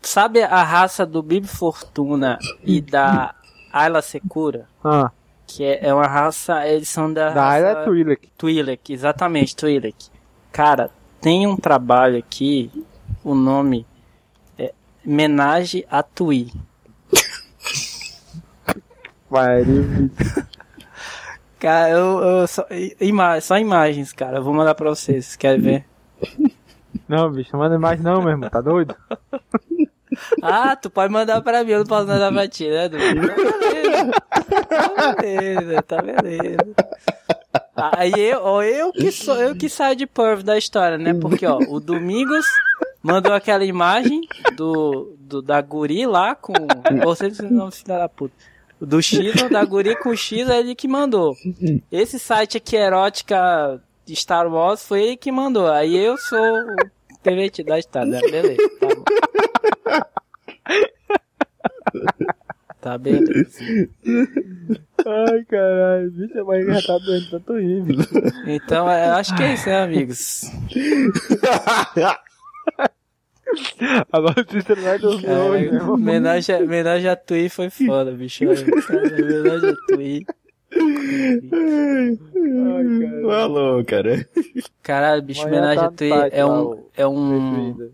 [0.00, 3.34] Sabe a raça do Bibi Fortuna e da
[3.72, 4.66] Ayla Secura?
[4.82, 5.10] Ah,
[5.48, 6.64] Que é, é uma raça.
[6.68, 7.30] Eles são da.
[7.30, 8.28] da raça é Twi'lek.
[8.36, 9.96] Twi'lek, exatamente, Twi'lek.
[10.52, 10.90] Cara,
[11.20, 12.70] tem um trabalho aqui,
[13.24, 13.86] o nome
[14.58, 14.72] é
[15.04, 16.52] Menage a Tui.
[21.58, 22.64] Cara, eu, eu só,
[23.00, 24.38] ima só imagens, cara.
[24.38, 25.26] Eu vou mandar pra vocês.
[25.26, 25.84] Vocês querem ver?
[27.08, 28.48] Não, bicho, não manda mais não, meu irmão.
[28.48, 28.94] Tá doido?
[30.42, 33.04] Ah, tu pode mandar pra mim, eu não posso mandar pra ti, né, Dudu?
[34.68, 36.74] Tá beleza, tá beleza.
[37.74, 41.14] Aí eu, ó, eu que sou, eu que saio de perv da história, né?
[41.14, 42.44] Porque, ó, o Domingos
[43.02, 44.20] mandou aquela imagem
[44.56, 46.52] do, do da guri lá com.
[47.04, 48.34] Você não filha da puta.
[48.80, 49.18] Do X,
[49.50, 51.34] da guri com X, é ele que mandou.
[51.90, 53.80] Esse site aqui, erótica
[54.14, 55.68] Star Wars, foi ele que mandou.
[55.70, 56.76] Aí eu sou o
[57.22, 58.20] pervertido da história, né?
[58.20, 59.04] Beleza, tá bom.
[62.80, 63.58] Tá beleza.
[65.04, 66.10] Ai, caralho.
[66.12, 68.08] Bicho, a barriga já tá doendo, tanto rir, bicho.
[68.46, 70.42] Então, eu acho que é isso, né, amigos?
[74.12, 75.94] Agora o meu Cara, irmão.
[75.94, 78.44] homenagem, homenagem a Tui foi foda, bicho.
[78.44, 80.26] Homenagem a Tui.
[83.22, 84.28] Falou, cara.
[84.82, 87.90] Caralho, bicho, homenagem tá a Tui é lá, um, é um,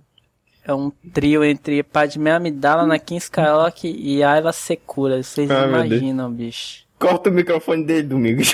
[0.65, 5.23] é um trio entre Padme Amidala, Anakin Skywalker e Ayla Secura.
[5.23, 6.85] Vocês Ah, imaginam, bicho.
[6.99, 8.53] Corta o microfone dele, Domingos.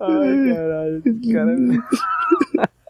[0.00, 1.02] Ai, caralho.
[1.04, 1.54] Esse cara...